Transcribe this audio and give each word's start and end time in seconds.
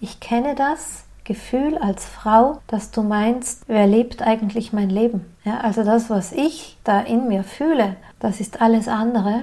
ich 0.00 0.20
kenne 0.20 0.54
das 0.54 1.04
Gefühl 1.24 1.76
als 1.76 2.04
Frau, 2.04 2.60
dass 2.68 2.92
du 2.92 3.02
meinst, 3.02 3.64
wer 3.66 3.86
lebt 3.86 4.22
eigentlich 4.22 4.72
mein 4.72 4.90
Leben? 4.90 5.26
Ja, 5.44 5.58
also 5.58 5.82
das, 5.82 6.08
was 6.08 6.30
ich 6.32 6.78
da 6.84 7.00
in 7.00 7.26
mir 7.26 7.42
fühle, 7.42 7.96
das 8.20 8.40
ist 8.40 8.62
alles 8.62 8.86
andere, 8.86 9.42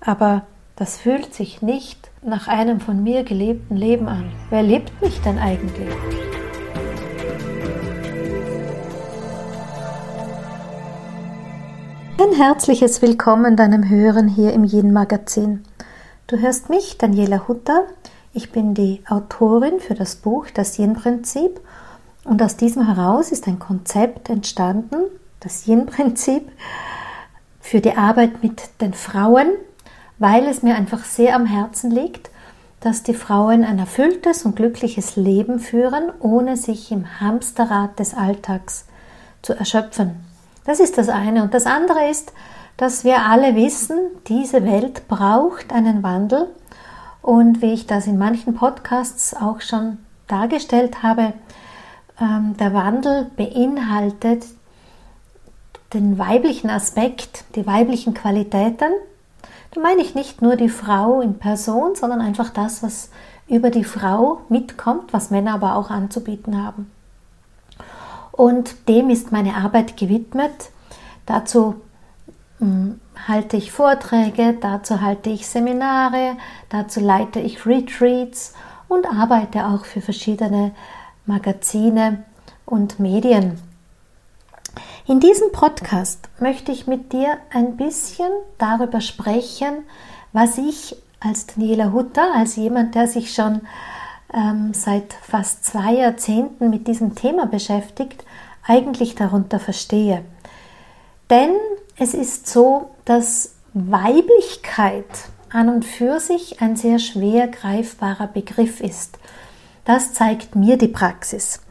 aber 0.00 0.42
das 0.76 0.96
fühlt 0.96 1.34
sich 1.34 1.60
nicht 1.60 2.10
nach 2.22 2.46
einem 2.46 2.80
von 2.80 3.02
mir 3.02 3.24
gelebten 3.24 3.76
Leben 3.76 4.06
an. 4.08 4.30
Wer 4.50 4.62
lebt 4.62 5.02
mich 5.02 5.20
denn 5.22 5.38
eigentlich? 5.38 5.92
Ein 12.18 12.32
herzliches 12.32 13.02
Willkommen 13.02 13.56
deinem 13.56 13.88
Hören 13.88 14.28
hier 14.28 14.52
im 14.52 14.64
Yin 14.64 14.92
Magazin. 14.92 15.64
Du 16.28 16.38
hörst 16.38 16.70
mich, 16.70 16.96
Daniela 16.96 17.48
Hutter. 17.48 17.82
Ich 18.36 18.52
bin 18.52 18.74
die 18.74 19.02
Autorin 19.08 19.80
für 19.80 19.94
das 19.94 20.16
Buch 20.16 20.48
Das 20.52 20.78
Yin-Prinzip 20.78 21.58
und 22.22 22.42
aus 22.42 22.58
diesem 22.58 22.84
heraus 22.86 23.32
ist 23.32 23.48
ein 23.48 23.58
Konzept 23.58 24.28
entstanden, 24.28 24.96
das 25.40 25.66
Yin-Prinzip, 25.66 26.46
für 27.62 27.80
die 27.80 27.96
Arbeit 27.96 28.42
mit 28.42 28.82
den 28.82 28.92
Frauen, 28.92 29.46
weil 30.18 30.44
es 30.48 30.62
mir 30.62 30.74
einfach 30.74 31.02
sehr 31.06 31.34
am 31.34 31.46
Herzen 31.46 31.90
liegt, 31.90 32.28
dass 32.80 33.02
die 33.02 33.14
Frauen 33.14 33.64
ein 33.64 33.78
erfülltes 33.78 34.44
und 34.44 34.54
glückliches 34.54 35.16
Leben 35.16 35.58
führen, 35.58 36.12
ohne 36.20 36.58
sich 36.58 36.92
im 36.92 37.18
Hamsterrad 37.18 37.98
des 37.98 38.12
Alltags 38.12 38.84
zu 39.40 39.54
erschöpfen. 39.54 40.10
Das 40.66 40.78
ist 40.78 40.98
das 40.98 41.08
eine. 41.08 41.42
Und 41.42 41.54
das 41.54 41.64
andere 41.64 42.10
ist, 42.10 42.34
dass 42.76 43.02
wir 43.02 43.22
alle 43.22 43.56
wissen, 43.56 43.98
diese 44.28 44.62
Welt 44.62 45.08
braucht 45.08 45.72
einen 45.72 46.02
Wandel. 46.02 46.48
Und 47.26 47.60
wie 47.60 47.72
ich 47.72 47.88
das 47.88 48.06
in 48.06 48.18
manchen 48.18 48.54
Podcasts 48.54 49.34
auch 49.34 49.60
schon 49.60 49.98
dargestellt 50.28 51.02
habe, 51.02 51.32
ähm, 52.20 52.56
der 52.56 52.72
Wandel 52.72 53.32
beinhaltet 53.36 54.44
den 55.92 56.20
weiblichen 56.20 56.70
Aspekt, 56.70 57.42
die 57.56 57.66
weiblichen 57.66 58.14
Qualitäten. 58.14 58.92
Da 59.72 59.80
meine 59.80 60.02
ich 60.02 60.14
nicht 60.14 60.40
nur 60.40 60.54
die 60.54 60.68
Frau 60.68 61.20
in 61.20 61.40
Person, 61.40 61.96
sondern 61.96 62.20
einfach 62.20 62.50
das, 62.50 62.84
was 62.84 63.10
über 63.48 63.70
die 63.70 63.82
Frau 63.82 64.42
mitkommt, 64.48 65.12
was 65.12 65.30
Männer 65.30 65.54
aber 65.54 65.74
auch 65.74 65.90
anzubieten 65.90 66.64
haben. 66.64 66.92
Und 68.30 68.88
dem 68.88 69.10
ist 69.10 69.32
meine 69.32 69.56
Arbeit 69.56 69.96
gewidmet. 69.96 70.70
Dazu 71.26 71.74
halte 73.28 73.56
ich 73.56 73.72
Vorträge, 73.72 74.56
dazu 74.60 75.00
halte 75.00 75.30
ich 75.30 75.46
Seminare, 75.46 76.36
dazu 76.68 77.00
leite 77.00 77.40
ich 77.40 77.66
Retreats 77.66 78.54
und 78.88 79.06
arbeite 79.06 79.66
auch 79.66 79.84
für 79.84 80.00
verschiedene 80.00 80.72
Magazine 81.26 82.24
und 82.64 82.98
Medien. 82.98 83.60
In 85.06 85.20
diesem 85.20 85.52
Podcast 85.52 86.28
möchte 86.40 86.72
ich 86.72 86.86
mit 86.86 87.12
dir 87.12 87.38
ein 87.52 87.76
bisschen 87.76 88.30
darüber 88.58 89.00
sprechen, 89.00 89.84
was 90.32 90.58
ich 90.58 90.96
als 91.20 91.46
Daniela 91.46 91.92
Hutter, 91.92 92.34
als 92.34 92.56
jemand, 92.56 92.94
der 92.94 93.06
sich 93.06 93.32
schon 93.32 93.62
ähm, 94.34 94.74
seit 94.74 95.12
fast 95.12 95.64
zwei 95.64 95.94
Jahrzehnten 95.94 96.70
mit 96.70 96.88
diesem 96.88 97.14
Thema 97.14 97.46
beschäftigt, 97.46 98.24
eigentlich 98.66 99.14
darunter 99.14 99.60
verstehe. 99.60 100.24
Denn 101.30 101.50
es 101.98 102.14
ist 102.14 102.46
so, 102.46 102.90
dass 103.04 103.54
Weiblichkeit 103.72 105.06
an 105.50 105.68
und 105.68 105.84
für 105.84 106.20
sich 106.20 106.60
ein 106.60 106.76
sehr 106.76 106.98
schwer 106.98 107.48
greifbarer 107.48 108.26
Begriff 108.26 108.80
ist. 108.80 109.18
Das 109.84 110.12
zeigt 110.12 110.56
mir 110.56 110.76
die 110.76 110.88
Praxis. 110.88 111.62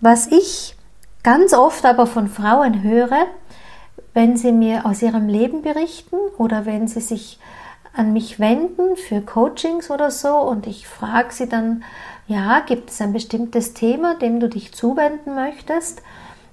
Was 0.00 0.26
ich 0.26 0.76
ganz 1.22 1.54
oft 1.54 1.84
aber 1.84 2.06
von 2.06 2.28
Frauen 2.28 2.82
höre, 2.82 3.26
wenn 4.14 4.36
sie 4.36 4.52
mir 4.52 4.84
aus 4.84 5.00
ihrem 5.00 5.28
Leben 5.28 5.62
berichten 5.62 6.16
oder 6.36 6.66
wenn 6.66 6.88
sie 6.88 7.00
sich 7.00 7.38
an 7.94 8.12
mich 8.12 8.40
wenden 8.40 8.96
für 8.96 9.20
Coachings 9.20 9.90
oder 9.90 10.10
so 10.10 10.36
und 10.36 10.66
ich 10.66 10.88
frage 10.88 11.32
sie 11.32 11.48
dann, 11.48 11.84
ja, 12.26 12.60
gibt 12.60 12.90
es 12.90 13.00
ein 13.00 13.12
bestimmtes 13.12 13.74
Thema, 13.74 14.16
dem 14.16 14.40
du 14.40 14.48
dich 14.48 14.72
zuwenden 14.72 15.34
möchtest? 15.34 16.02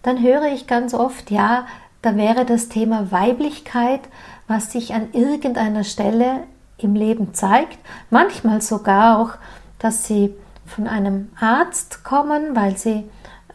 Dann 0.03 0.21
höre 0.21 0.51
ich 0.53 0.67
ganz 0.67 0.93
oft, 0.93 1.31
ja, 1.31 1.65
da 2.01 2.15
wäre 2.15 2.45
das 2.45 2.69
Thema 2.69 3.11
Weiblichkeit, 3.11 4.01
was 4.47 4.71
sich 4.71 4.93
an 4.93 5.09
irgendeiner 5.13 5.83
Stelle 5.83 6.43
im 6.77 6.95
Leben 6.95 7.33
zeigt. 7.33 7.77
Manchmal 8.09 8.61
sogar 8.61 9.19
auch, 9.19 9.31
dass 9.79 10.07
sie 10.07 10.33
von 10.65 10.87
einem 10.87 11.29
Arzt 11.39 12.03
kommen, 12.03 12.55
weil 12.55 12.77
sie 12.77 13.03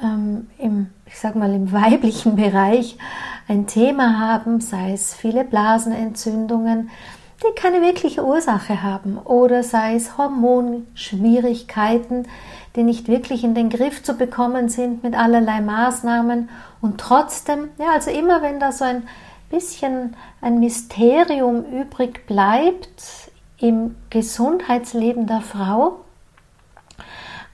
ähm, 0.02 0.48
im, 0.58 0.90
ich 1.06 1.18
sag 1.18 1.36
mal, 1.36 1.54
im 1.54 1.72
weiblichen 1.72 2.36
Bereich 2.36 2.98
ein 3.48 3.66
Thema 3.66 4.18
haben, 4.18 4.60
sei 4.60 4.92
es 4.92 5.14
viele 5.14 5.44
Blasenentzündungen, 5.44 6.90
die 7.42 7.60
keine 7.60 7.82
wirkliche 7.82 8.24
Ursache 8.24 8.82
haben, 8.82 9.18
oder 9.18 9.62
sei 9.62 9.96
es 9.96 10.16
Hormonschwierigkeiten, 10.16 12.26
die 12.76 12.82
nicht 12.82 13.08
wirklich 13.08 13.44
in 13.44 13.54
den 13.54 13.70
Griff 13.70 14.02
zu 14.02 14.14
bekommen 14.14 14.68
sind 14.68 15.02
mit 15.02 15.14
allerlei 15.14 15.60
Maßnahmen 15.60 16.48
und 16.80 16.98
trotzdem, 17.00 17.70
ja, 17.78 17.92
also 17.92 18.10
immer 18.10 18.42
wenn 18.42 18.58
da 18.58 18.72
so 18.72 18.84
ein 18.84 19.06
bisschen 19.50 20.16
ein 20.40 20.58
Mysterium 20.58 21.64
übrig 21.64 22.26
bleibt 22.26 23.30
im 23.58 23.94
Gesundheitsleben 24.10 25.26
der 25.26 25.40
Frau, 25.40 26.00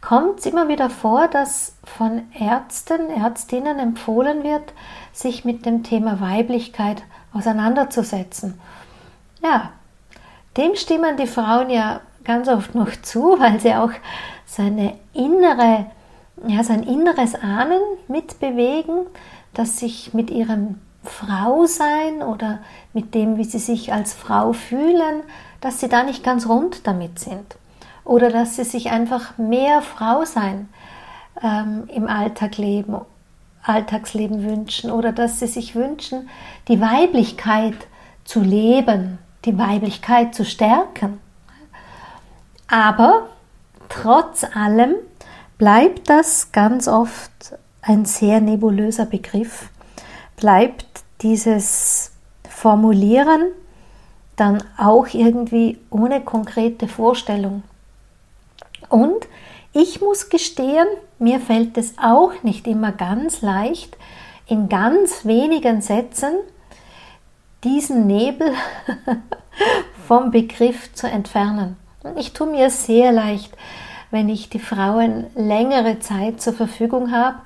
kommt 0.01 0.41
es 0.41 0.47
immer 0.47 0.69
wieder 0.69 0.89
vor, 0.89 1.29
dass 1.29 1.77
von 1.85 2.23
Ärzten, 2.33 3.11
Ärztinnen 3.11 3.79
empfohlen 3.79 4.43
wird, 4.43 4.73
sich 5.13 5.45
mit 5.45 5.67
dem 5.67 5.83
Thema 5.83 6.21
Weiblichkeit 6.21 7.03
auseinanderzusetzen. 7.35 8.59
Ja, 9.43 9.71
dem 10.57 10.75
stimmen 10.75 11.17
die 11.17 11.27
Frauen 11.27 11.71
ja 11.71 12.01
ganz 12.25 12.49
oft 12.49 12.75
noch 12.75 12.91
zu, 13.03 13.23
weil 13.39 13.61
sie 13.61 13.75
auch 13.75 13.93
seine 14.51 14.99
innere 15.13 15.87
ja, 16.47 16.63
sein 16.65 16.83
inneres 16.83 17.35
Ahnen 17.35 17.81
mitbewegen, 18.09 19.07
das 19.53 19.79
sich 19.79 20.15
mit 20.15 20.31
ihrem 20.31 20.81
Frausein 21.03 22.23
oder 22.23 22.61
mit 22.93 23.15
dem, 23.15 23.37
wie 23.37 23.45
sie 23.45 23.59
sich 23.59 23.93
als 23.93 24.13
Frau 24.15 24.53
fühlen, 24.53 25.23
dass 25.61 25.81
sie 25.81 25.89
da 25.89 26.03
nicht 26.03 26.23
ganz 26.23 26.49
rund 26.49 26.87
damit 26.87 27.19
sind. 27.19 27.57
Oder 28.05 28.31
dass 28.31 28.57
sie 28.57 28.65
sich 28.65 28.91
einfach 28.91 29.37
mehr 29.39 29.83
Frausein 29.83 30.69
ähm, 31.43 31.85
im 31.89 32.07
Alltag 32.07 32.57
leben, 32.57 32.97
Alltagsleben 33.63 34.43
wünschen. 34.43 34.91
Oder 34.91 35.13
dass 35.13 35.41
sie 35.41 35.47
sich 35.47 35.75
wünschen, 35.75 36.29
die 36.69 36.81
Weiblichkeit 36.81 37.77
zu 38.25 38.41
leben, 38.41 39.19
die 39.45 39.59
Weiblichkeit 39.59 40.35
zu 40.35 40.45
stärken. 40.45 41.21
Aber 42.69 43.29
trotz 43.91 44.45
allem 44.55 44.95
bleibt 45.59 46.09
das 46.09 46.53
ganz 46.53 46.89
oft 46.89 47.31
ein 47.83 48.07
sehr 48.07 48.41
nebulöser 48.41 49.05
Begriff, 49.05 49.69
bleibt 50.37 50.87
dieses 51.21 52.13
Formulieren 52.49 53.53
dann 54.37 54.63
auch 54.79 55.07
irgendwie 55.13 55.79
ohne 55.91 56.23
konkrete 56.23 56.89
Vorstellung. 56.89 57.63
Und 58.89 59.29
ich 59.73 60.01
muss 60.01 60.31
gestehen, 60.31 60.87
mir 61.19 61.41
fällt 61.41 61.77
es 61.77 61.95
auch 61.99 62.33
nicht 62.43 62.67
immer 62.67 62.93
ganz 62.93 63.43
leicht, 63.43 63.97
in 64.47 64.69
ganz 64.69 65.25
wenigen 65.27 65.83
Sätzen 65.83 66.33
diesen 67.63 68.07
Nebel 68.07 68.53
vom 70.09 70.31
Begriff 70.31 70.93
zu 70.95 71.07
entfernen. 71.07 71.77
Ich 72.17 72.33
tue 72.33 72.47
mir 72.47 72.71
sehr 72.71 73.13
leicht, 73.13 73.53
wenn 74.11 74.29
ich 74.31 74.49
die 74.49 74.59
Frauen 74.59 75.27
längere 75.35 75.99
Zeit 76.01 76.41
zur 76.41 76.55
Verfügung 76.55 77.13
habe, 77.13 77.37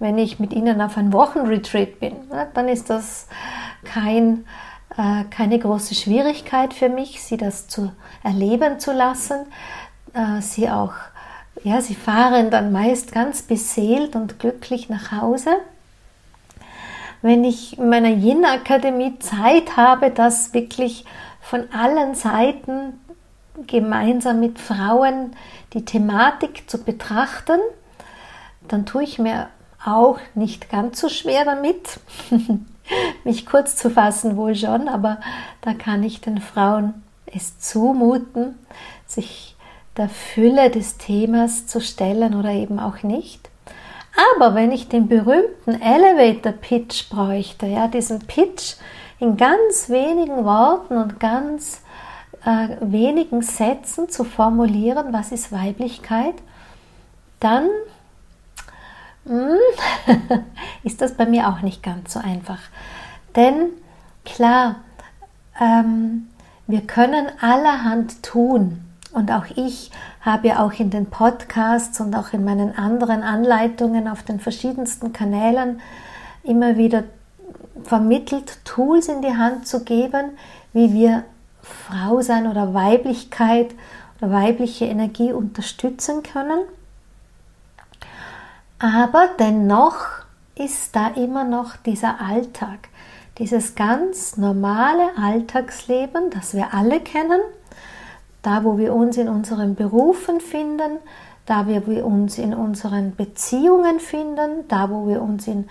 wenn 0.00 0.18
ich 0.18 0.38
mit 0.38 0.52
ihnen 0.52 0.82
auf 0.82 0.98
ein 0.98 1.12
Wochenretreat 1.12 1.98
bin, 1.98 2.16
dann 2.54 2.68
ist 2.68 2.90
das 2.90 3.26
kein, 3.84 4.44
äh, 4.98 5.24
keine 5.30 5.58
große 5.58 5.94
Schwierigkeit 5.94 6.74
für 6.74 6.88
mich, 6.88 7.22
sie 7.22 7.38
das 7.38 7.68
zu 7.68 7.90
erleben 8.22 8.80
zu 8.80 8.92
lassen. 8.92 9.46
Äh, 10.12 10.42
sie 10.42 10.68
auch, 10.68 10.92
ja, 11.64 11.80
sie 11.80 11.94
fahren 11.94 12.50
dann 12.50 12.70
meist 12.70 13.12
ganz 13.12 13.42
beseelt 13.42 14.14
und 14.14 14.38
glücklich 14.38 14.90
nach 14.90 15.12
Hause. 15.12 15.52
Wenn 17.22 17.44
ich 17.44 17.78
in 17.78 17.88
meiner 17.88 18.10
Yin-Akademie 18.10 19.20
Zeit 19.20 19.76
habe, 19.76 20.10
das 20.10 20.52
wirklich 20.52 21.04
von 21.40 21.72
allen 21.72 22.14
Seiten 22.14 23.00
gemeinsam 23.66 24.40
mit 24.40 24.58
Frauen 24.58 25.32
die 25.72 25.84
Thematik 25.84 26.68
zu 26.68 26.82
betrachten, 26.82 27.60
dann 28.68 28.86
tue 28.86 29.04
ich 29.04 29.18
mir 29.18 29.48
auch 29.84 30.18
nicht 30.34 30.70
ganz 30.70 31.00
so 31.00 31.08
schwer 31.08 31.44
damit, 31.44 32.00
mich 33.24 33.46
kurz 33.46 33.76
zu 33.76 33.90
fassen 33.90 34.36
wohl 34.36 34.54
schon, 34.54 34.88
aber 34.88 35.20
da 35.60 35.74
kann 35.74 36.02
ich 36.02 36.20
den 36.20 36.40
Frauen 36.40 37.02
es 37.26 37.58
zumuten, 37.58 38.58
sich 39.06 39.56
der 39.96 40.08
Fülle 40.08 40.70
des 40.70 40.96
Themas 40.98 41.66
zu 41.66 41.80
stellen 41.80 42.34
oder 42.34 42.50
eben 42.50 42.78
auch 42.78 43.02
nicht. 43.02 43.50
Aber 44.34 44.54
wenn 44.54 44.72
ich 44.72 44.88
den 44.88 45.08
berühmten 45.08 45.80
Elevator 45.80 46.52
Pitch 46.52 47.08
bräuchte, 47.08 47.66
ja, 47.66 47.88
diesen 47.88 48.20
Pitch 48.20 48.74
in 49.18 49.36
ganz 49.36 49.88
wenigen 49.88 50.44
Worten 50.44 50.96
und 50.96 51.18
ganz 51.18 51.82
äh, 52.44 52.76
wenigen 52.80 53.42
Sätzen 53.42 54.08
zu 54.08 54.24
formulieren, 54.24 55.12
was 55.12 55.32
ist 55.32 55.52
Weiblichkeit, 55.52 56.34
dann 57.40 57.68
hm, 59.26 59.56
ist 60.82 61.00
das 61.00 61.14
bei 61.14 61.26
mir 61.26 61.48
auch 61.48 61.60
nicht 61.60 61.82
ganz 61.82 62.12
so 62.12 62.20
einfach. 62.20 62.58
Denn 63.36 63.70
klar, 64.24 64.76
ähm, 65.60 66.28
wir 66.66 66.80
können 66.82 67.26
allerhand 67.40 68.22
tun. 68.22 68.84
Und 69.12 69.30
auch 69.30 69.44
ich 69.56 69.90
habe 70.22 70.48
ja 70.48 70.64
auch 70.64 70.72
in 70.72 70.90
den 70.90 71.06
Podcasts 71.06 72.00
und 72.00 72.14
auch 72.16 72.32
in 72.32 72.44
meinen 72.44 72.76
anderen 72.76 73.22
Anleitungen 73.22 74.08
auf 74.08 74.22
den 74.22 74.40
verschiedensten 74.40 75.12
Kanälen 75.12 75.80
immer 76.42 76.76
wieder 76.76 77.04
vermittelt, 77.84 78.58
Tools 78.64 79.08
in 79.08 79.20
die 79.22 79.36
Hand 79.36 79.66
zu 79.66 79.84
geben, 79.84 80.30
wie 80.72 80.92
wir 80.92 81.24
Frau 81.62 82.20
sein 82.20 82.46
oder 82.46 82.74
Weiblichkeit 82.74 83.74
oder 84.18 84.32
weibliche 84.32 84.84
Energie 84.86 85.32
unterstützen 85.32 86.22
können. 86.22 86.60
Aber 88.78 89.28
dennoch 89.38 90.06
ist 90.56 90.94
da 90.96 91.08
immer 91.08 91.44
noch 91.44 91.76
dieser 91.76 92.20
Alltag, 92.20 92.88
dieses 93.38 93.74
ganz 93.74 94.36
normale 94.36 95.16
Alltagsleben, 95.16 96.30
das 96.30 96.54
wir 96.54 96.74
alle 96.74 97.00
kennen, 97.00 97.40
da 98.42 98.64
wo 98.64 98.76
wir 98.76 98.92
uns 98.92 99.16
in 99.16 99.28
unseren 99.28 99.76
Berufen 99.76 100.40
finden, 100.40 100.98
da 101.46 101.66
wo 101.66 101.86
wir 101.86 102.04
uns 102.04 102.38
in 102.38 102.54
unseren 102.54 103.14
Beziehungen 103.14 104.00
finden, 104.00 104.66
da 104.68 104.90
wo 104.90 105.06
wir 105.06 105.22
uns 105.22 105.46
in 105.46 105.68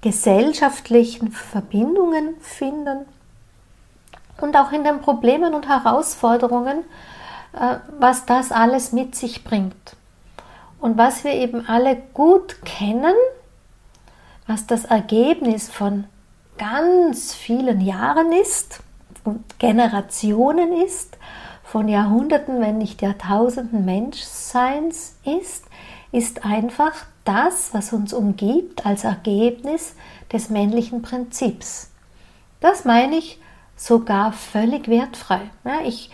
gesellschaftlichen 0.00 1.32
Verbindungen 1.32 2.34
finden 2.40 3.06
und 4.40 4.56
auch 4.56 4.72
in 4.72 4.84
den 4.84 5.00
Problemen 5.00 5.54
und 5.54 5.68
Herausforderungen, 5.68 6.84
äh, 7.52 7.76
was 7.98 8.26
das 8.26 8.52
alles 8.52 8.92
mit 8.92 9.14
sich 9.14 9.44
bringt. 9.44 9.96
Und 10.80 10.98
was 10.98 11.24
wir 11.24 11.32
eben 11.32 11.66
alle 11.66 11.96
gut 12.12 12.62
kennen, 12.64 13.14
was 14.46 14.66
das 14.66 14.84
Ergebnis 14.84 15.70
von 15.70 16.04
ganz 16.58 17.34
vielen 17.34 17.80
Jahren 17.80 18.32
ist, 18.32 18.80
von 19.22 19.42
Generationen 19.58 20.72
ist, 20.72 21.16
von 21.64 21.88
Jahrhunderten, 21.88 22.60
wenn 22.60 22.78
nicht 22.78 23.02
Jahrtausenden 23.02 23.84
Menschseins 23.84 25.16
ist, 25.24 25.64
ist 26.12 26.44
einfach 26.44 26.92
das, 27.24 27.72
was 27.72 27.92
uns 27.92 28.12
umgibt, 28.12 28.86
als 28.86 29.04
Ergebnis 29.04 29.94
des 30.32 30.50
männlichen 30.50 31.02
Prinzips. 31.02 31.90
Das 32.60 32.84
meine 32.84 33.16
ich 33.16 33.40
sogar 33.76 34.32
völlig 34.32 34.88
wertfrei. 34.88 35.40
Ja, 35.64 35.80
ich 35.84 36.10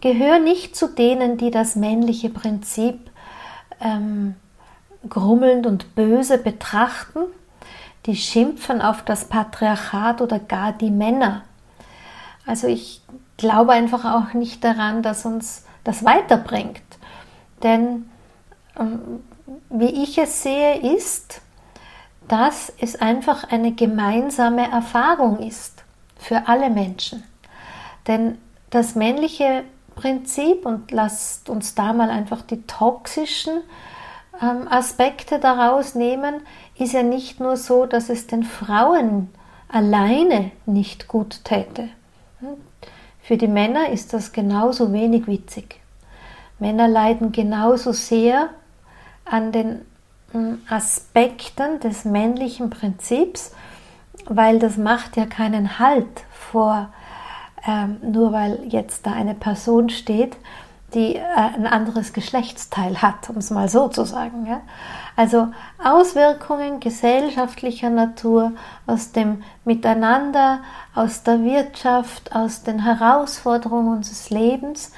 gehöre 0.00 0.38
nicht 0.38 0.76
zu 0.76 0.88
denen, 0.88 1.36
die 1.38 1.50
das 1.50 1.76
männliche 1.76 2.30
Prinzip 2.30 3.10
ähm, 3.80 4.34
grummelnd 5.08 5.66
und 5.66 5.94
böse 5.94 6.38
betrachten, 6.38 7.20
die 8.06 8.16
schimpfen 8.16 8.80
auf 8.80 9.02
das 9.02 9.26
Patriarchat 9.26 10.20
oder 10.20 10.38
gar 10.38 10.72
die 10.72 10.90
Männer. 10.90 11.42
Also 12.46 12.66
ich 12.66 13.02
glaube 13.36 13.72
einfach 13.72 14.04
auch 14.04 14.34
nicht 14.34 14.64
daran, 14.64 15.02
dass 15.02 15.24
uns 15.24 15.64
das 15.84 16.04
weiterbringt. 16.04 16.82
Denn 17.62 18.08
ähm, 18.78 19.22
wie 19.70 20.02
ich 20.02 20.18
es 20.18 20.42
sehe, 20.42 20.94
ist, 20.94 21.40
dass 22.28 22.72
es 22.78 22.96
einfach 23.00 23.50
eine 23.50 23.72
gemeinsame 23.72 24.70
Erfahrung 24.70 25.38
ist 25.40 25.77
für 26.18 26.48
alle 26.48 26.68
Menschen. 26.70 27.24
Denn 28.06 28.38
das 28.70 28.94
männliche 28.94 29.64
Prinzip, 29.94 30.66
und 30.66 30.90
lasst 30.90 31.48
uns 31.48 31.74
da 31.74 31.92
mal 31.92 32.10
einfach 32.10 32.42
die 32.42 32.62
toxischen 32.62 33.62
ähm, 34.40 34.68
Aspekte 34.68 35.38
daraus 35.38 35.94
nehmen, 35.94 36.42
ist 36.78 36.92
ja 36.92 37.02
nicht 37.02 37.40
nur 37.40 37.56
so, 37.56 37.86
dass 37.86 38.08
es 38.08 38.26
den 38.26 38.44
Frauen 38.44 39.30
alleine 39.68 40.50
nicht 40.66 41.08
gut 41.08 41.44
täte. 41.44 41.88
Für 43.20 43.36
die 43.36 43.48
Männer 43.48 43.90
ist 43.90 44.14
das 44.14 44.32
genauso 44.32 44.92
wenig 44.92 45.26
witzig. 45.26 45.80
Männer 46.58 46.88
leiden 46.88 47.32
genauso 47.32 47.92
sehr 47.92 48.50
an 49.24 49.52
den 49.52 49.84
hm, 50.32 50.62
Aspekten 50.68 51.80
des 51.80 52.04
männlichen 52.04 52.70
Prinzips, 52.70 53.52
weil 54.26 54.58
das 54.58 54.76
macht 54.76 55.16
ja 55.16 55.26
keinen 55.26 55.78
Halt 55.78 56.24
vor, 56.30 56.88
ähm, 57.66 57.98
nur 58.02 58.32
weil 58.32 58.60
jetzt 58.68 59.06
da 59.06 59.12
eine 59.12 59.34
Person 59.34 59.90
steht, 59.90 60.36
die 60.94 61.16
äh, 61.16 61.22
ein 61.24 61.66
anderes 61.66 62.12
Geschlechtsteil 62.12 63.02
hat, 63.02 63.28
um 63.28 63.36
es 63.36 63.50
mal 63.50 63.68
so 63.68 63.88
zu 63.88 64.04
sagen. 64.04 64.46
Ja? 64.46 64.60
Also 65.16 65.48
Auswirkungen 65.82 66.80
gesellschaftlicher 66.80 67.90
Natur 67.90 68.52
aus 68.86 69.12
dem 69.12 69.42
Miteinander, 69.64 70.60
aus 70.94 71.22
der 71.22 71.42
Wirtschaft, 71.42 72.34
aus 72.34 72.62
den 72.62 72.84
Herausforderungen 72.84 73.98
unseres 73.98 74.30
Lebens, 74.30 74.92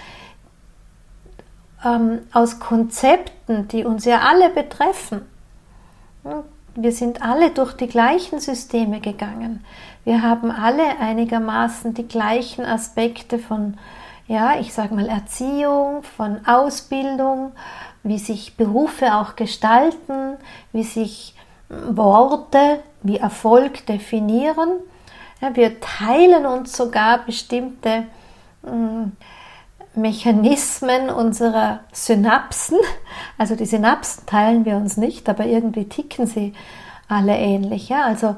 ähm, 1.85 2.21
aus 2.33 2.61
Konzepten, 2.61 3.67
die 3.69 3.85
uns 3.85 4.05
ja 4.05 4.21
alle 4.21 4.51
betreffen. 4.51 5.23
Wir 6.75 6.93
sind 6.93 7.23
alle 7.23 7.51
durch 7.51 7.73
die 7.73 7.89
gleichen 7.89 8.41
Systeme 8.41 9.01
gegangen. 9.01 9.65
Wir 10.05 10.23
haben 10.23 10.51
alle 10.51 10.99
einigermaßen 10.99 11.95
die 11.95 12.07
gleichen 12.09 12.65
Aspekte 12.65 13.39
von 13.39 13.77
ja, 14.31 14.61
ich 14.61 14.73
sage 14.73 14.95
mal 14.95 15.09
Erziehung, 15.09 16.05
von 16.05 16.47
Ausbildung, 16.47 17.51
wie 18.05 18.19
sich 18.19 18.57
Berufe 18.57 19.17
auch 19.17 19.35
gestalten, 19.35 20.37
wie 20.73 20.85
sich 20.85 21.35
Worte 21.69 22.81
wie 23.03 23.17
Erfolg 23.17 23.87
definieren. 23.87 24.69
Ja, 25.41 25.57
wir 25.57 25.81
teilen 25.81 26.47
uns 26.47 26.77
sogar 26.77 27.25
bestimmte 27.25 28.07
äh, 28.63 28.69
Mechanismen 30.01 31.11
unserer 31.11 31.81
Synapsen. 31.93 32.79
Also 33.39 33.57
die 33.57 33.67
Synapsen 33.67 34.27
teilen 34.27 34.65
wir 34.65 34.77
uns 34.77 34.97
nicht, 34.97 35.29
aber 35.29 35.47
irgendwie 35.47 35.89
ticken 35.89 36.27
sie 36.27 36.55
alle 37.09 37.37
ähnlich. 37.37 37.89
Ja? 37.89 38.05
Also 38.05 38.37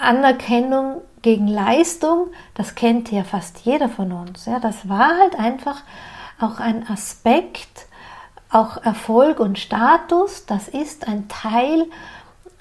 Anerkennung 0.00 1.00
gegen 1.22 1.48
Leistung, 1.48 2.28
das 2.54 2.74
kennt 2.74 3.10
ja 3.10 3.24
fast 3.24 3.60
jeder 3.60 3.88
von 3.88 4.12
uns. 4.12 4.46
Ja, 4.46 4.60
das 4.60 4.88
war 4.88 5.18
halt 5.18 5.38
einfach 5.38 5.82
auch 6.40 6.60
ein 6.60 6.88
Aspekt, 6.88 7.86
auch 8.50 8.76
Erfolg 8.84 9.40
und 9.40 9.58
Status, 9.58 10.46
das 10.46 10.68
ist 10.68 11.08
ein 11.08 11.28
Teil 11.28 11.86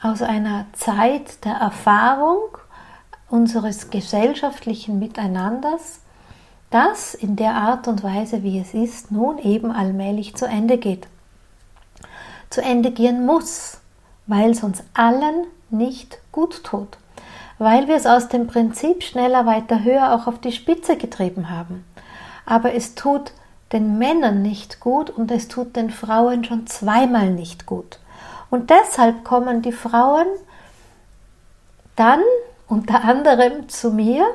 aus 0.01 0.21
einer 0.21 0.65
Zeit 0.73 1.45
der 1.45 1.53
Erfahrung 1.53 2.57
unseres 3.29 3.89
gesellschaftlichen 3.89 4.99
Miteinanders, 4.99 5.99
das 6.75 7.13
in 7.13 7.35
der 7.35 7.55
Art 7.55 7.87
und 7.87 8.03
Weise, 8.03 8.43
wie 8.43 8.59
es 8.59 8.73
ist, 8.73 9.11
nun 9.11 9.37
eben 9.39 9.71
allmählich 9.71 10.35
zu 10.35 10.45
Ende 10.45 10.77
geht. 10.77 11.07
Zu 12.49 12.61
Ende 12.61 12.91
gehen 12.91 13.25
muss, 13.25 13.79
weil 14.27 14.51
es 14.51 14.63
uns 14.63 14.83
allen 14.93 15.47
nicht 15.69 16.19
gut 16.31 16.63
tut 16.63 16.97
weil 17.57 17.87
wir 17.87 17.95
es 17.95 18.05
aus 18.05 18.27
dem 18.27 18.47
Prinzip 18.47 19.03
schneller, 19.03 19.45
weiter, 19.45 19.83
höher 19.83 20.13
auch 20.13 20.27
auf 20.27 20.39
die 20.39 20.51
Spitze 20.51 20.97
getrieben 20.97 21.49
haben. 21.49 21.85
Aber 22.45 22.73
es 22.73 22.95
tut 22.95 23.31
den 23.71 23.97
Männern 23.97 24.41
nicht 24.41 24.79
gut 24.79 25.09
und 25.09 25.31
es 25.31 25.47
tut 25.47 25.75
den 25.75 25.89
Frauen 25.89 26.43
schon 26.43 26.67
zweimal 26.67 27.31
nicht 27.31 27.65
gut. 27.65 27.99
Und 28.49 28.69
deshalb 28.69 29.23
kommen 29.23 29.61
die 29.61 29.71
Frauen 29.71 30.27
dann 31.95 32.21
unter 32.67 33.03
anderem 33.03 33.69
zu 33.69 33.91
mir 33.91 34.25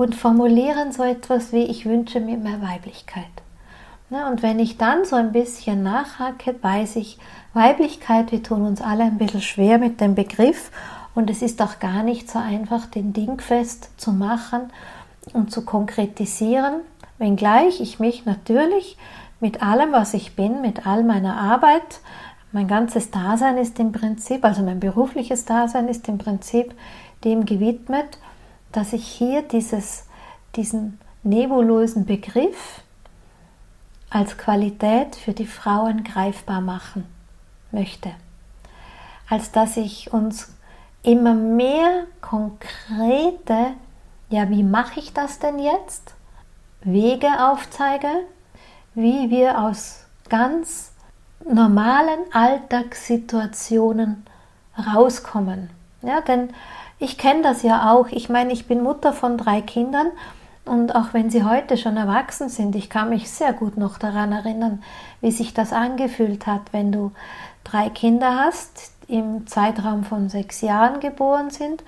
und 0.00 0.14
formulieren 0.14 0.92
so 0.92 1.02
etwas 1.02 1.52
wie 1.52 1.64
ich 1.64 1.84
wünsche 1.84 2.20
mir 2.20 2.38
mehr 2.38 2.62
Weiblichkeit. 2.62 3.26
und 4.08 4.42
wenn 4.42 4.58
ich 4.58 4.78
dann 4.78 5.04
so 5.04 5.14
ein 5.14 5.30
bisschen 5.30 5.82
nachhake, 5.82 6.54
weiß 6.62 6.96
ich, 6.96 7.18
Weiblichkeit, 7.52 8.32
wir 8.32 8.42
tun 8.42 8.62
uns 8.62 8.80
alle 8.80 9.04
ein 9.04 9.18
bisschen 9.18 9.42
schwer 9.42 9.76
mit 9.76 10.00
dem 10.00 10.14
Begriff. 10.14 10.70
Und 11.14 11.28
es 11.28 11.42
ist 11.42 11.60
auch 11.60 11.80
gar 11.80 12.02
nicht 12.02 12.30
so 12.30 12.38
einfach, 12.38 12.86
den 12.86 13.12
Dingfest 13.12 13.90
zu 14.00 14.12
machen 14.12 14.72
und 15.34 15.52
zu 15.52 15.66
konkretisieren, 15.66 16.76
wenngleich 17.18 17.82
ich 17.82 18.00
mich 18.00 18.24
natürlich 18.24 18.96
mit 19.38 19.62
allem, 19.62 19.92
was 19.92 20.14
ich 20.14 20.34
bin, 20.34 20.62
mit 20.62 20.86
all 20.86 21.04
meiner 21.04 21.36
Arbeit, 21.36 22.00
mein 22.52 22.68
ganzes 22.68 23.10
Dasein 23.10 23.58
ist 23.58 23.78
im 23.78 23.92
Prinzip, 23.92 24.46
also 24.46 24.62
mein 24.62 24.80
berufliches 24.80 25.44
Dasein 25.44 25.88
ist 25.88 26.08
im 26.08 26.16
Prinzip 26.16 26.74
dem 27.22 27.44
gewidmet, 27.44 28.18
dass 28.72 28.92
ich 28.92 29.06
hier 29.06 29.42
dieses, 29.42 30.04
diesen 30.56 30.98
nebulösen 31.22 32.06
Begriff 32.06 32.82
als 34.10 34.36
Qualität 34.38 35.16
für 35.16 35.32
die 35.32 35.46
Frauen 35.46 36.04
greifbar 36.04 36.60
machen 36.60 37.06
möchte. 37.70 38.10
Als 39.28 39.52
dass 39.52 39.76
ich 39.76 40.12
uns 40.12 40.52
immer 41.02 41.34
mehr 41.34 42.06
konkrete, 42.20 43.72
ja, 44.28 44.48
wie 44.50 44.64
mache 44.64 45.00
ich 45.00 45.12
das 45.12 45.38
denn 45.38 45.58
jetzt? 45.58 46.14
Wege 46.82 47.28
aufzeige, 47.48 48.08
wie 48.94 49.30
wir 49.30 49.60
aus 49.60 50.04
ganz 50.28 50.92
normalen 51.44 52.20
Alltagssituationen 52.32 54.26
rauskommen. 54.76 55.70
Ja, 56.02 56.20
denn 56.20 56.50
ich 57.00 57.18
kenne 57.18 57.42
das 57.42 57.62
ja 57.62 57.90
auch. 57.92 58.08
Ich 58.08 58.28
meine, 58.28 58.52
ich 58.52 58.66
bin 58.66 58.82
Mutter 58.82 59.12
von 59.12 59.36
drei 59.38 59.62
Kindern 59.62 60.08
und 60.64 60.94
auch 60.94 61.12
wenn 61.12 61.30
sie 61.30 61.42
heute 61.42 61.76
schon 61.76 61.96
erwachsen 61.96 62.48
sind, 62.48 62.76
ich 62.76 62.90
kann 62.90 63.08
mich 63.08 63.30
sehr 63.30 63.52
gut 63.52 63.76
noch 63.76 63.98
daran 63.98 64.32
erinnern, 64.32 64.82
wie 65.20 65.32
sich 65.32 65.54
das 65.54 65.72
angefühlt 65.72 66.46
hat, 66.46 66.72
wenn 66.72 66.92
du 66.92 67.10
drei 67.64 67.88
Kinder 67.88 68.36
hast, 68.44 68.92
im 69.08 69.46
Zeitraum 69.46 70.04
von 70.04 70.28
sechs 70.28 70.60
Jahren 70.60 71.00
geboren 71.00 71.50
sind, 71.50 71.82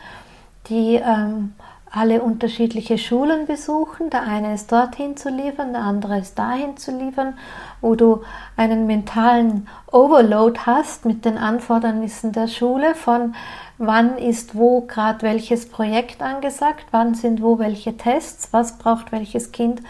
die 0.69 0.97
ähm, 0.97 1.55
alle 1.93 2.23
unterschiedliche 2.23 2.97
Schulen 2.97 3.47
besuchen. 3.47 4.09
Der 4.11 4.23
eine 4.23 4.55
ist 4.55 4.73
dorthin 4.73 5.17
zu 5.17 5.29
liefern, 5.29 5.73
der 5.73 5.83
andere 5.83 6.19
ist 6.19 6.39
dahin 6.39 6.77
zu 6.77 6.91
liefern, 6.91 7.35
wo 7.81 7.95
du 7.95 8.23
einen 8.57 8.87
mentalen 8.87 9.69
Overload 9.93 10.59
hast 10.65 11.05
mit 11.05 11.25
den 11.25 11.37
Anfordernissen 11.37 12.33
der 12.33 12.49
Schule 12.49 12.95
von 12.95 13.35
wann 13.83 14.17
ist 14.17 14.55
wo 14.55 14.83
gerade 14.83 15.23
welches 15.23 15.69
Projekt 15.69 16.23
angesagt, 16.23 16.87
wann 16.93 17.15
sind 17.15 17.43
wo 17.43 17.59
welche 17.59 17.97
Tests, 17.97 18.53
was 18.53 18.79
braucht 18.79 19.11
welches 19.11 19.51
Kind, 19.51 19.83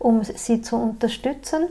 um 0.00 0.24
sie 0.24 0.62
zu 0.62 0.76
unterstützen. 0.76 1.68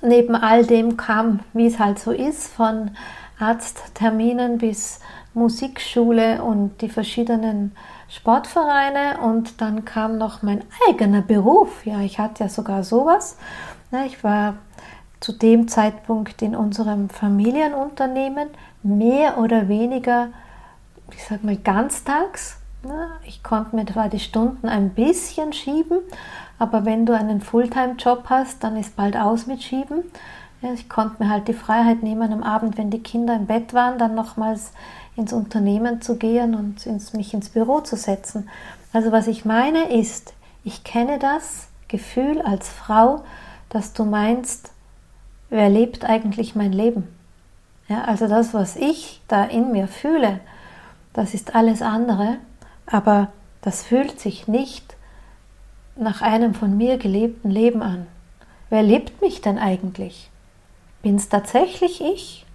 Neben 0.00 0.36
all 0.36 0.64
dem 0.64 0.96
kam, 0.96 1.40
wie 1.52 1.66
es 1.66 1.80
halt 1.80 1.98
so 1.98 2.12
ist, 2.12 2.46
von 2.46 2.92
Arztterminen 3.40 4.58
bis 4.58 5.00
Musikschule 5.34 6.40
und 6.42 6.80
die 6.82 6.88
verschiedenen 6.88 7.72
Sportvereine 8.08 9.18
und 9.20 9.60
dann 9.60 9.84
kam 9.84 10.18
noch 10.18 10.42
mein 10.42 10.62
eigener 10.88 11.22
Beruf. 11.22 11.84
Ja, 11.84 12.00
ich 12.00 12.20
hatte 12.20 12.44
ja 12.44 12.48
sogar 12.48 12.84
sowas. 12.84 13.36
Ich 14.06 14.22
war 14.22 14.54
zu 15.18 15.32
dem 15.32 15.66
Zeitpunkt 15.66 16.42
in 16.42 16.54
unserem 16.54 17.10
Familienunternehmen 17.10 18.50
mehr 18.84 19.38
oder 19.38 19.68
weniger, 19.68 20.28
ich 21.12 21.24
sag 21.24 21.44
mal, 21.44 21.56
ganztags. 21.56 22.58
Ich 23.24 23.42
konnte 23.42 23.74
mir 23.74 23.86
zwar 23.86 24.08
die 24.08 24.20
Stunden 24.20 24.68
ein 24.68 24.90
bisschen 24.90 25.52
schieben, 25.52 25.98
aber 26.58 26.84
wenn 26.84 27.06
du 27.06 27.16
einen 27.16 27.40
Fulltime-Job 27.40 28.24
hast, 28.26 28.62
dann 28.62 28.76
ist 28.76 28.96
bald 28.96 29.16
aus 29.16 29.46
mit 29.46 29.62
Schieben. 29.62 30.04
Ich 30.74 30.88
konnte 30.88 31.22
mir 31.22 31.30
halt 31.30 31.48
die 31.48 31.54
Freiheit 31.54 32.02
nehmen, 32.02 32.32
am 32.32 32.42
Abend, 32.42 32.78
wenn 32.78 32.90
die 32.90 33.02
Kinder 33.02 33.34
im 33.36 33.46
Bett 33.46 33.74
waren, 33.74 33.98
dann 33.98 34.14
nochmals 34.14 34.72
ins 35.16 35.32
Unternehmen 35.32 36.00
zu 36.00 36.16
gehen 36.16 36.54
und 36.54 36.86
ins, 36.86 37.12
mich 37.12 37.34
ins 37.34 37.48
Büro 37.48 37.80
zu 37.80 37.96
setzen. 37.96 38.48
Also 38.92 39.12
was 39.12 39.26
ich 39.26 39.44
meine 39.44 39.92
ist, 39.92 40.34
ich 40.64 40.84
kenne 40.84 41.18
das 41.18 41.68
Gefühl 41.88 42.42
als 42.42 42.68
Frau, 42.68 43.24
dass 43.68 43.92
du 43.92 44.04
meinst, 44.04 44.72
wer 45.50 45.68
lebt 45.68 46.04
eigentlich 46.04 46.54
mein 46.54 46.72
Leben? 46.72 47.08
Ja, 47.88 48.04
also 48.04 48.28
das, 48.28 48.52
was 48.52 48.76
ich 48.76 49.20
da 49.28 49.44
in 49.44 49.72
mir 49.72 49.88
fühle, 49.88 50.40
das 51.18 51.34
ist 51.34 51.56
alles 51.56 51.82
andere, 51.82 52.36
aber 52.86 53.32
das 53.60 53.82
fühlt 53.82 54.20
sich 54.20 54.46
nicht 54.46 54.94
nach 55.96 56.22
einem 56.22 56.54
von 56.54 56.76
mir 56.76 56.96
gelebten 56.96 57.50
Leben 57.50 57.82
an. 57.82 58.06
Wer 58.70 58.84
lebt 58.84 59.20
mich 59.20 59.40
denn 59.40 59.58
eigentlich? 59.58 60.30
Bin 61.02 61.16
es 61.16 61.28
tatsächlich 61.28 62.00
ich? 62.00 62.46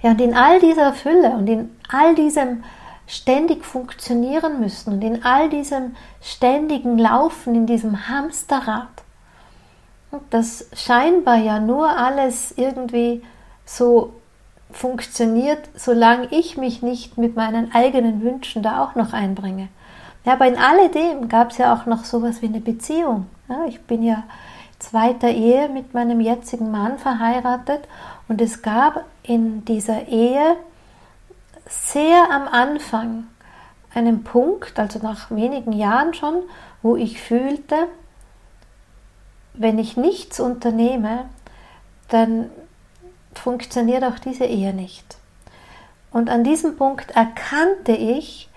Ja, 0.00 0.12
und 0.12 0.20
in 0.20 0.34
all 0.34 0.60
dieser 0.60 0.92
Fülle 0.92 1.30
und 1.30 1.48
in 1.48 1.70
all 1.88 2.14
diesem 2.14 2.62
ständig 3.08 3.64
funktionieren 3.64 4.60
müssen 4.60 4.92
und 4.92 5.02
in 5.02 5.24
all 5.24 5.48
diesem 5.48 5.96
ständigen 6.22 6.98
Laufen, 6.98 7.56
in 7.56 7.66
diesem 7.66 8.08
Hamsterrad, 8.08 8.86
das 10.30 10.66
scheinbar 10.72 11.38
ja 11.38 11.58
nur 11.58 11.88
alles 11.88 12.54
irgendwie 12.56 13.24
so 13.64 14.12
funktioniert, 14.78 15.68
solange 15.74 16.28
ich 16.30 16.56
mich 16.56 16.82
nicht 16.82 17.18
mit 17.18 17.34
meinen 17.34 17.74
eigenen 17.74 18.22
Wünschen 18.22 18.62
da 18.62 18.84
auch 18.84 18.94
noch 18.94 19.12
einbringe. 19.12 19.68
Ja, 20.24 20.34
aber 20.34 20.46
in 20.46 20.56
alledem 20.56 21.28
gab 21.28 21.50
es 21.50 21.58
ja 21.58 21.74
auch 21.74 21.86
noch 21.86 22.04
sowas 22.04 22.42
wie 22.42 22.46
eine 22.46 22.60
Beziehung. 22.60 23.26
Ja, 23.48 23.64
ich 23.66 23.80
bin 23.80 24.04
ja 24.04 24.22
zweiter 24.78 25.30
Ehe 25.30 25.68
mit 25.68 25.94
meinem 25.94 26.20
jetzigen 26.20 26.70
Mann 26.70 26.98
verheiratet 26.98 27.88
und 28.28 28.40
es 28.40 28.62
gab 28.62 29.04
in 29.24 29.64
dieser 29.64 30.06
Ehe 30.06 30.56
sehr 31.68 32.30
am 32.30 32.46
Anfang 32.46 33.26
einen 33.92 34.22
Punkt, 34.22 34.78
also 34.78 35.00
nach 35.00 35.32
wenigen 35.32 35.72
Jahren 35.72 36.14
schon, 36.14 36.42
wo 36.82 36.94
ich 36.94 37.20
fühlte, 37.20 37.88
wenn 39.54 39.80
ich 39.80 39.96
nichts 39.96 40.38
unternehme, 40.38 41.24
dann 42.10 42.50
funktioniert 43.38 44.04
auch 44.04 44.18
diese 44.18 44.44
Ehe 44.44 44.72
nicht. 44.74 45.16
Und 46.10 46.30
an 46.30 46.44
diesem 46.44 46.76
Punkt 46.76 47.10
erkannte 47.12 47.92
ich, 47.92 48.48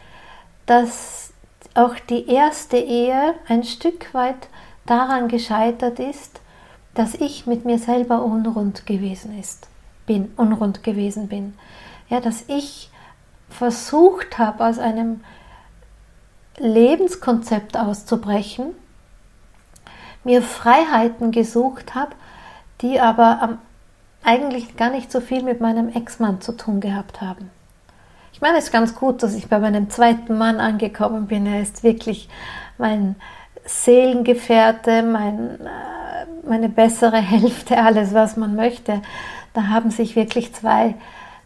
dass 0.65 1.33
auch 1.73 1.95
die 2.09 2.27
erste 2.27 2.77
Ehe 2.77 3.35
ein 3.47 3.63
Stück 3.63 4.13
weit 4.13 4.47
daran 4.85 5.27
gescheitert 5.27 5.99
ist, 5.99 6.41
dass 6.93 7.13
ich 7.13 7.45
mit 7.45 7.65
mir 7.65 7.79
selber 7.79 8.23
unrund 8.23 8.85
gewesen 8.85 9.37
ist, 9.39 9.67
bin, 10.05 10.31
unrund 10.35 10.83
gewesen 10.83 11.27
bin. 11.27 11.53
Ja, 12.09 12.19
dass 12.19 12.43
ich 12.47 12.89
versucht 13.49 14.37
habe, 14.37 14.65
aus 14.65 14.79
einem 14.79 15.21
Lebenskonzept 16.57 17.77
auszubrechen, 17.77 18.73
mir 20.23 20.41
Freiheiten 20.41 21.31
gesucht 21.31 21.95
habe, 21.95 22.11
die 22.81 22.99
aber 22.99 23.57
eigentlich 24.23 24.77
gar 24.77 24.89
nicht 24.89 25.11
so 25.11 25.19
viel 25.19 25.43
mit 25.43 25.61
meinem 25.61 25.89
Ex-Mann 25.89 26.41
zu 26.41 26.51
tun 26.53 26.79
gehabt 26.79 27.21
haben. 27.21 27.49
Ich 28.33 28.41
meine, 28.41 28.57
es 28.57 28.65
ist 28.65 28.71
ganz 28.71 28.95
gut, 28.95 29.23
dass 29.23 29.35
ich 29.35 29.47
bei 29.47 29.59
meinem 29.59 29.89
zweiten 29.89 30.37
Mann 30.37 30.59
angekommen 30.59 31.27
bin. 31.27 31.45
Er 31.45 31.61
ist 31.61 31.83
wirklich 31.83 32.29
mein 32.77 33.15
Seelengefährte, 33.65 35.03
mein, 35.03 35.59
äh, 35.61 36.47
meine 36.47 36.69
bessere 36.69 37.17
Hälfte, 37.21 37.77
alles, 37.77 38.13
was 38.13 38.37
man 38.37 38.55
möchte. 38.55 39.01
Da 39.53 39.67
haben 39.67 39.91
sich 39.91 40.15
wirklich 40.15 40.53
zwei 40.53 40.95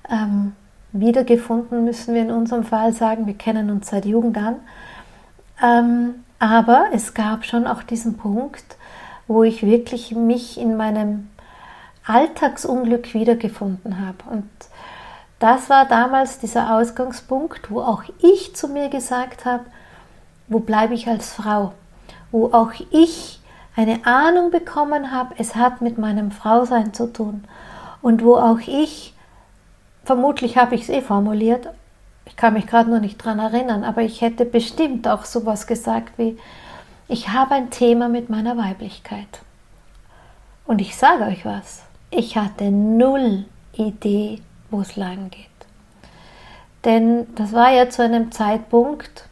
ähm, 0.10 0.54
wiedergefunden, 0.92 1.84
müssen 1.84 2.14
wir 2.14 2.22
in 2.22 2.32
unserem 2.32 2.64
Fall 2.64 2.94
sagen. 2.94 3.26
Wir 3.26 3.34
kennen 3.34 3.70
uns 3.70 3.90
seit 3.90 4.06
Jugend 4.06 4.38
an. 4.38 4.56
Ähm, 5.62 6.16
aber 6.40 6.86
es 6.94 7.14
gab 7.14 7.46
schon 7.46 7.66
auch 7.68 7.84
diesen 7.84 8.18
Punkt, 8.18 8.78
wo 9.28 9.44
ich 9.44 9.64
wirklich 9.64 10.12
mich 10.12 10.60
in 10.60 10.78
meinem 10.78 11.30
Alltagsunglück 12.08 13.14
wiedergefunden 13.14 14.06
habe. 14.06 14.18
Und 14.30 14.50
das 15.40 15.70
war 15.70 15.86
damals 15.86 16.40
dieser 16.40 16.76
Ausgangspunkt, 16.76 17.72
wo 17.72 17.82
auch 17.82 18.04
ich 18.20 18.56
zu 18.56 18.68
mir 18.68 18.90
gesagt 18.90 19.46
habe, 19.46 19.66
wo 20.48 20.60
bleibe 20.60 20.94
ich 20.94 21.08
als 21.08 21.34
Frau? 21.34 21.74
wo 22.36 22.52
auch 22.52 22.74
ich 22.92 23.40
eine 23.78 24.06
Ahnung 24.06 24.52
bekommen 24.52 25.14
habe, 25.14 25.36
es 25.38 25.56
hat 25.56 25.80
mit 25.80 25.98
meinem 25.98 26.32
Frausein 26.32 26.94
zu 26.94 27.08
tun. 27.08 27.46
Und 28.02 28.26
wo 28.26 28.36
auch 28.36 28.60
ich, 28.60 29.14
vermutlich 30.04 30.58
habe 30.58 30.76
ich 30.76 30.82
es 30.82 30.90
eh 30.90 31.02
formuliert, 31.02 31.70
ich 32.26 32.36
kann 32.36 32.54
mich 32.54 32.68
gerade 32.68 32.90
noch 32.90 33.00
nicht 33.00 33.24
dran 33.24 33.40
erinnern, 33.40 33.86
aber 33.86 34.02
ich 34.02 34.20
hätte 34.20 34.44
bestimmt 34.44 35.08
auch 35.08 35.24
sowas 35.24 35.66
gesagt 35.66 36.18
wie, 36.18 36.38
ich 37.08 37.30
habe 37.30 37.56
ein 37.56 37.70
Thema 37.70 38.10
mit 38.10 38.30
meiner 38.30 38.58
Weiblichkeit. 38.58 39.40
Und 40.66 40.82
ich 40.82 40.98
sage 40.98 41.24
euch 41.24 41.46
was, 41.46 41.85
ich 42.18 42.38
hatte 42.38 42.72
null 42.72 43.46
Idee, 43.74 44.42
wo 44.72 44.82
es 44.82 44.96
lang 44.96 45.30
geht. 45.30 45.46
Denn 46.86 47.28
das 47.36 47.52
war 47.54 47.72
ja 47.72 47.90
zu 47.90 48.04
einem 48.04 48.32
Zeitpunkt, 48.32 49.28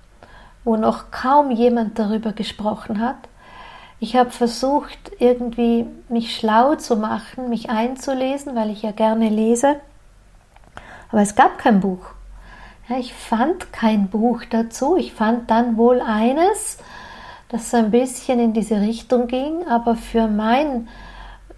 wo 0.64 0.76
noch 0.76 1.12
kaum 1.12 1.52
jemand 1.52 2.00
darüber 2.00 2.34
gesprochen 2.34 3.00
hat. 3.00 3.18
Ich 4.00 4.16
habe 4.16 4.32
versucht, 4.32 5.12
irgendwie 5.20 5.86
mich 6.10 6.36
schlau 6.36 6.76
zu 6.76 6.98
machen, 6.98 7.50
mich 7.50 7.70
einzulesen, 7.70 8.56
weil 8.56 8.70
ich 8.70 8.82
ja 8.82 8.92
gerne 8.92 9.30
lese. 9.30 9.78
Aber 11.12 11.22
es 11.22 11.36
gab 11.36 11.58
kein 11.58 11.80
Buch. 11.80 12.06
Ja, 12.90 12.98
ich 12.98 13.14
fand 13.14 13.72
kein 13.72 14.10
Buch 14.10 14.44
dazu. 14.50 14.98
Ich 14.98 15.14
fand 15.14 15.50
dann 15.50 15.78
wohl 15.78 16.02
eines, 16.02 16.80
das 17.50 17.70
so 17.70 17.78
ein 17.78 17.92
bisschen 17.92 18.40
in 18.40 18.54
diese 18.54 18.82
Richtung 18.82 19.28
ging, 19.28 19.66
aber 19.68 19.96
für 19.96 20.28
mein 20.28 20.90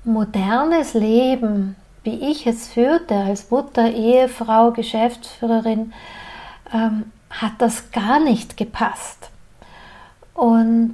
modernes 0.06 0.94
Leben, 0.94 1.76
wie 2.04 2.32
ich 2.32 2.46
es 2.48 2.68
führte, 2.68 3.16
als 3.16 3.50
Mutter, 3.50 3.92
Ehefrau, 3.92 4.72
Geschäftsführerin, 4.72 5.94
ähm, 6.74 7.12
hat 7.30 7.54
das 7.58 7.92
gar 7.92 8.20
nicht 8.20 8.58
gepasst. 8.58 9.30
Und 10.34 10.94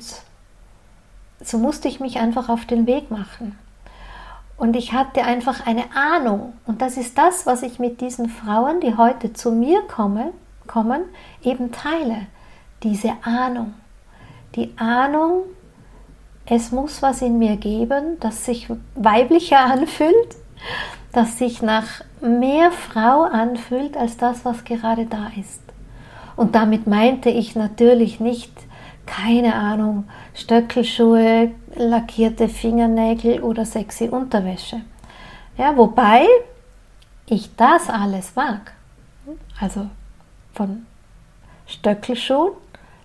so 1.43 1.57
musste 1.57 1.87
ich 1.87 1.99
mich 1.99 2.19
einfach 2.19 2.49
auf 2.49 2.65
den 2.65 2.87
Weg 2.87 3.11
machen. 3.11 3.57
Und 4.57 4.75
ich 4.75 4.93
hatte 4.93 5.23
einfach 5.23 5.65
eine 5.65 5.85
Ahnung. 5.95 6.53
Und 6.67 6.83
das 6.83 6.95
ist 6.95 7.17
das, 7.17 7.47
was 7.47 7.63
ich 7.63 7.79
mit 7.79 7.99
diesen 7.99 8.29
Frauen, 8.29 8.79
die 8.79 8.95
heute 8.95 9.33
zu 9.33 9.51
mir 9.51 9.81
komme, 9.87 10.33
kommen, 10.67 11.01
eben 11.41 11.71
teile. 11.71 12.27
Diese 12.83 13.11
Ahnung. 13.23 13.73
Die 14.55 14.77
Ahnung, 14.77 15.45
es 16.45 16.71
muss 16.71 17.01
was 17.01 17.21
in 17.21 17.39
mir 17.39 17.57
geben, 17.57 18.17
das 18.19 18.45
sich 18.45 18.67
weiblicher 18.95 19.59
anfühlt, 19.65 20.35
das 21.11 21.37
sich 21.37 21.61
nach 21.61 22.01
mehr 22.21 22.71
Frau 22.71 23.23
anfühlt 23.23 23.97
als 23.97 24.17
das, 24.17 24.45
was 24.45 24.63
gerade 24.63 25.05
da 25.05 25.31
ist. 25.39 25.61
Und 26.35 26.55
damit 26.55 26.87
meinte 26.87 27.29
ich 27.29 27.55
natürlich 27.55 28.19
nicht, 28.19 28.51
keine 29.05 29.55
Ahnung, 29.55 30.05
Stöckelschuhe, 30.33 31.51
lackierte 31.75 32.47
Fingernägel 32.47 33.41
oder 33.41 33.65
sexy 33.65 34.07
Unterwäsche. 34.07 34.81
Ja, 35.57 35.75
wobei 35.75 36.25
ich 37.25 37.55
das 37.55 37.89
alles 37.89 38.35
mag. 38.35 38.73
Also 39.59 39.87
von 40.53 40.85
Stöckelschuhen, 41.67 42.53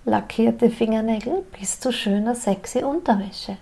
lackierte 0.07 0.71
Fingernägel 0.71 1.45
bis 1.59 1.81
zu 1.81 1.93
schöner 1.93 2.35
sexy 2.35 2.83
Unterwäsche. 2.83 3.59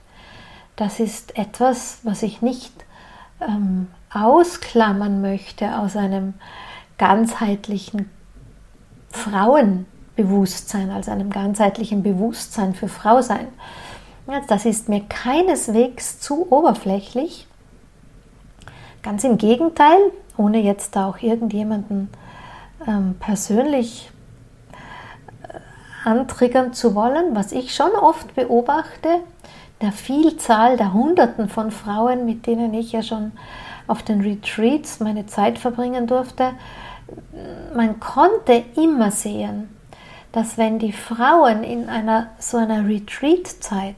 Das 0.76 1.00
ist 1.00 1.36
etwas, 1.36 1.98
was 2.02 2.22
ich 2.22 2.42
nicht 2.42 2.72
ähm, 3.40 3.88
ausklammern 4.12 5.20
möchte 5.20 5.78
aus 5.78 5.96
einem 5.96 6.34
ganzheitlichen 6.98 8.10
Frauenbewusstsein, 9.10 10.90
also 10.90 11.10
einem 11.10 11.30
ganzheitlichen 11.30 12.02
Bewusstsein 12.02 12.74
für 12.74 12.88
Frausein. 12.88 13.48
Das 14.48 14.64
ist 14.64 14.88
mir 14.88 15.02
keineswegs 15.08 16.20
zu 16.20 16.50
oberflächlich. 16.50 17.46
Ganz 19.02 19.24
im 19.24 19.38
Gegenteil, 19.38 19.98
ohne 20.36 20.60
jetzt 20.60 20.96
da 20.96 21.08
auch 21.08 21.18
irgendjemanden 21.18 22.08
ähm, 22.86 23.16
persönlich 23.20 24.10
antriggern 26.04 26.72
zu 26.72 26.94
wollen, 26.94 27.34
was 27.34 27.52
ich 27.52 27.74
schon 27.74 27.92
oft 27.92 28.34
beobachte, 28.34 29.08
der 29.80 29.92
Vielzahl 29.92 30.76
der 30.76 30.92
Hunderten 30.92 31.48
von 31.48 31.70
Frauen, 31.70 32.24
mit 32.24 32.46
denen 32.46 32.74
ich 32.74 32.92
ja 32.92 33.02
schon 33.02 33.32
auf 33.86 34.02
den 34.02 34.20
Retreats 34.20 35.00
meine 35.00 35.26
Zeit 35.26 35.58
verbringen 35.58 36.06
durfte, 36.06 36.52
man 37.74 38.00
konnte 38.00 38.64
immer 38.76 39.10
sehen, 39.10 39.68
dass 40.32 40.56
wenn 40.56 40.78
die 40.78 40.92
Frauen 40.92 41.62
in 41.64 41.88
einer 41.88 42.28
so 42.38 42.56
einer 42.56 42.88
Retreat-Zeit 42.88 43.96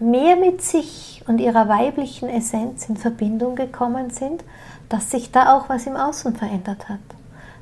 mehr 0.00 0.36
mit 0.36 0.60
sich 0.62 1.22
und 1.26 1.40
ihrer 1.40 1.68
weiblichen 1.68 2.28
Essenz 2.28 2.88
in 2.88 2.96
Verbindung 2.96 3.54
gekommen 3.54 4.10
sind, 4.10 4.44
dass 4.88 5.10
sich 5.10 5.30
da 5.30 5.54
auch 5.54 5.68
was 5.68 5.86
im 5.86 5.96
Außen 5.96 6.34
verändert 6.34 6.88
hat. 6.88 6.98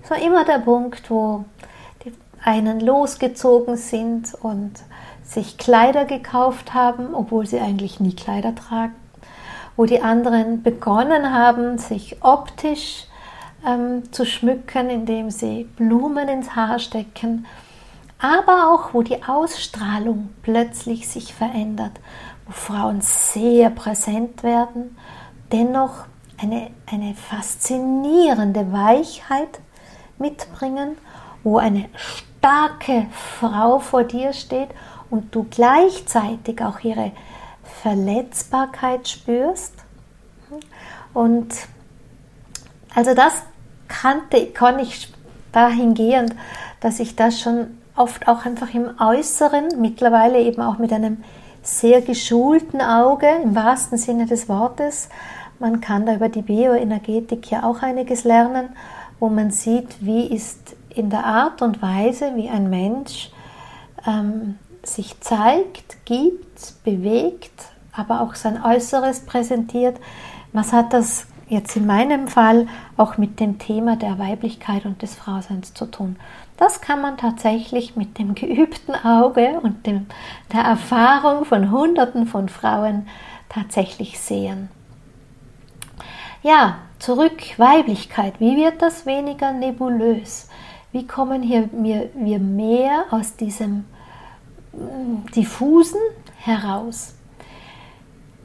Es 0.02 0.10
war 0.10 0.18
immer 0.18 0.44
der 0.44 0.58
Punkt, 0.58 1.10
wo 1.10 1.44
einen 2.44 2.80
losgezogen 2.80 3.76
sind 3.76 4.34
und 4.34 4.72
sich 5.25 5.58
Kleider 5.58 6.04
gekauft 6.04 6.75
haben, 6.75 7.14
obwohl 7.14 7.46
sie 7.46 7.61
eigentlich 7.61 8.00
nie 8.00 8.14
Kleider 8.14 8.54
tragen, 8.54 8.94
wo 9.76 9.87
die 9.87 10.02
anderen 10.02 10.62
begonnen 10.62 11.32
haben, 11.32 11.78
sich 11.78 12.22
optisch 12.22 13.06
ähm, 13.66 14.12
zu 14.12 14.26
schmücken, 14.26 14.90
indem 14.90 15.30
sie 15.30 15.64
Blumen 15.76 16.28
ins 16.28 16.54
Haar 16.56 16.78
stecken, 16.78 17.46
aber 18.18 18.72
auch 18.72 18.94
wo 18.94 19.02
die 19.02 19.22
Ausstrahlung 19.25 20.30
plötzlich 20.42 21.08
sich 21.08 21.34
verändert, 21.34 21.92
wo 22.46 22.52
Frauen 22.52 23.00
sehr 23.00 23.70
präsent 23.70 24.42
werden, 24.42 24.96
dennoch 25.52 26.04
eine, 26.40 26.70
eine 26.90 27.14
faszinierende 27.14 28.72
Weichheit 28.72 29.61
mitbringen, 30.18 30.96
wo 31.43 31.58
eine 31.58 31.88
starke 32.43 33.07
Frau 33.13 33.78
vor 33.78 34.02
dir 34.02 34.33
steht 34.33 34.71
und 35.11 35.33
du 35.33 35.47
gleichzeitig 35.49 36.61
auch 36.61 36.81
ihre 36.81 37.13
Verletzbarkeit 37.83 39.07
spürst. 39.09 39.75
Und 41.15 41.55
also 42.97 43.15
das 43.15 43.45
kannte, 43.87 44.47
kann 44.49 44.81
ich 44.81 45.13
dahingehend, 45.52 46.35
dass 46.81 46.99
ich 46.99 47.15
das 47.15 47.39
schon 47.39 47.78
oft 47.95 48.26
auch 48.26 48.45
einfach 48.45 48.75
im 48.75 48.91
Äußeren, 48.99 49.81
mittlerweile 49.81 50.41
eben 50.41 50.63
auch 50.63 50.78
mit 50.78 50.93
einem 50.93 51.23
sehr 51.63 52.00
geschulten 52.00 52.81
Auge, 52.81 53.28
im 53.45 53.55
wahrsten 53.55 53.99
Sinne 53.99 54.26
des 54.26 54.49
Wortes, 54.49 55.09
man 55.61 55.81
kann 55.81 56.07
da 56.07 56.17
über 56.17 56.28
die 56.28 56.43
Bioenergetik 56.43 57.52
ja 57.52 57.63
auch 57.63 57.83
einiges 57.83 58.25
lernen, 58.25 58.71
wo 59.21 59.28
man 59.28 59.52
sieht, 59.52 60.05
wie 60.05 60.26
ist 60.26 60.75
in 60.95 61.11
der 61.11 61.25
Art 61.25 61.63
und 61.63 61.83
Weise, 61.83 62.33
wie 62.37 62.49
ein 62.49 62.71
Mensch 62.71 63.31
ähm, 64.07 64.59
sich 64.83 65.21
zeigt, 65.21 66.05
gibt, 66.05 66.75
bewegt, 66.85 67.67
aber 67.93 68.21
auch 68.21 68.35
sein 68.35 68.63
Äußeres 68.63 69.26
präsentiert, 69.26 69.99
was 70.52 70.73
hat 70.73 70.93
das 70.93 71.26
jetzt 71.49 71.76
in 71.76 71.87
meinem 71.87 72.28
Fall 72.28 72.67
auch 72.97 73.19
mit 73.19 73.39
dem 73.39 73.59
Thema 73.59 73.97
der 73.97 74.19
Weiblichkeit 74.19 74.87
und 74.87 75.02
des 75.02 75.15
Frauseins 75.15 75.75
zu 75.75 75.87
tun. 75.87 76.17
Das 76.57 76.81
kann 76.81 77.02
man 77.02 77.17
tatsächlich 77.17 77.97
mit 77.97 78.19
dem 78.19 78.35
geübten 78.35 78.95
Auge 78.95 79.61
und 79.63 79.87
dem, 79.87 80.07
der 80.52 80.63
Erfahrung 80.63 81.45
von 81.45 81.71
Hunderten 81.71 82.26
von 82.26 82.49
Frauen 82.49 83.07
tatsächlich 83.49 84.19
sehen. 84.19 84.69
Ja, 86.43 86.78
zurück 86.99 87.59
Weiblichkeit. 87.59 88.41
Wie 88.41 88.57
wird 88.57 88.81
das 88.81 89.07
weniger 89.07 89.52
nebulös? 89.52 90.49
Wie 90.93 91.07
kommen 91.07 91.43
hier 91.43 91.69
wir, 91.73 92.11
wir 92.15 92.39
mehr 92.39 93.05
aus 93.11 93.37
diesem 93.37 93.85
mm, 94.73 95.33
diffusen 95.35 96.00
heraus? 96.39 97.15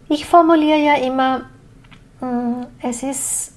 Ich 0.10 0.26
formuliere 0.26 0.80
ja 0.80 0.96
immer, 0.96 1.42
Mm, 2.22 2.66
es 2.82 3.04
ist 3.04 3.54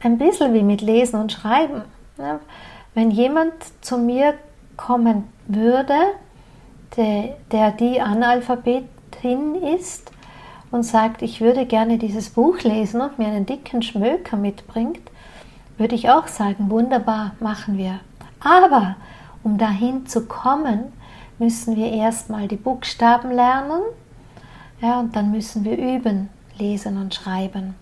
ein 0.00 0.18
bisschen 0.18 0.54
wie 0.54 0.62
mit 0.62 0.82
Lesen 0.82 1.20
und 1.20 1.32
Schreiben. 1.32 1.82
Wenn 2.94 3.10
jemand 3.10 3.52
zu 3.80 3.98
mir 3.98 4.34
kommen 4.76 5.24
würde, 5.46 5.94
der, 6.96 7.36
der 7.50 7.72
die 7.72 8.00
Analphabetin 8.00 9.56
ist 9.76 10.10
und 10.70 10.84
sagt, 10.84 11.22
ich 11.22 11.40
würde 11.40 11.66
gerne 11.66 11.98
dieses 11.98 12.30
Buch 12.30 12.60
lesen 12.60 13.00
und 13.00 13.18
mir 13.18 13.26
einen 13.26 13.46
dicken 13.46 13.82
Schmöker 13.82 14.36
mitbringt, 14.36 15.00
würde 15.78 15.94
ich 15.94 16.10
auch 16.10 16.26
sagen, 16.26 16.70
wunderbar, 16.70 17.32
machen 17.40 17.76
wir. 17.78 18.00
Aber 18.40 18.96
um 19.42 19.58
dahin 19.58 20.06
zu 20.06 20.26
kommen, 20.26 20.92
müssen 21.38 21.76
wir 21.76 21.92
erstmal 21.92 22.48
die 22.48 22.56
Buchstaben 22.56 23.30
lernen 23.30 23.82
ja, 24.80 25.00
und 25.00 25.16
dann 25.16 25.30
müssen 25.30 25.64
wir 25.64 25.78
üben. 25.78 26.28
Lesen 26.58 26.96
und 26.96 27.14
Schreiben. 27.14 27.74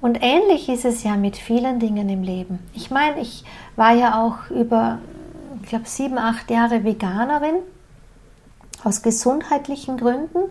Und 0.00 0.18
ähnlich 0.20 0.68
ist 0.68 0.84
es 0.84 1.04
ja 1.04 1.16
mit 1.16 1.36
vielen 1.36 1.78
Dingen 1.78 2.08
im 2.08 2.22
Leben. 2.22 2.58
Ich 2.74 2.90
meine, 2.90 3.20
ich 3.20 3.44
war 3.76 3.92
ja 3.92 4.20
auch 4.20 4.50
über, 4.50 4.98
ich 5.62 5.68
glaube, 5.68 5.86
sieben, 5.86 6.18
acht 6.18 6.50
Jahre 6.50 6.84
Veganerin 6.84 7.56
aus 8.82 9.02
gesundheitlichen 9.02 9.96
Gründen. 9.96 10.50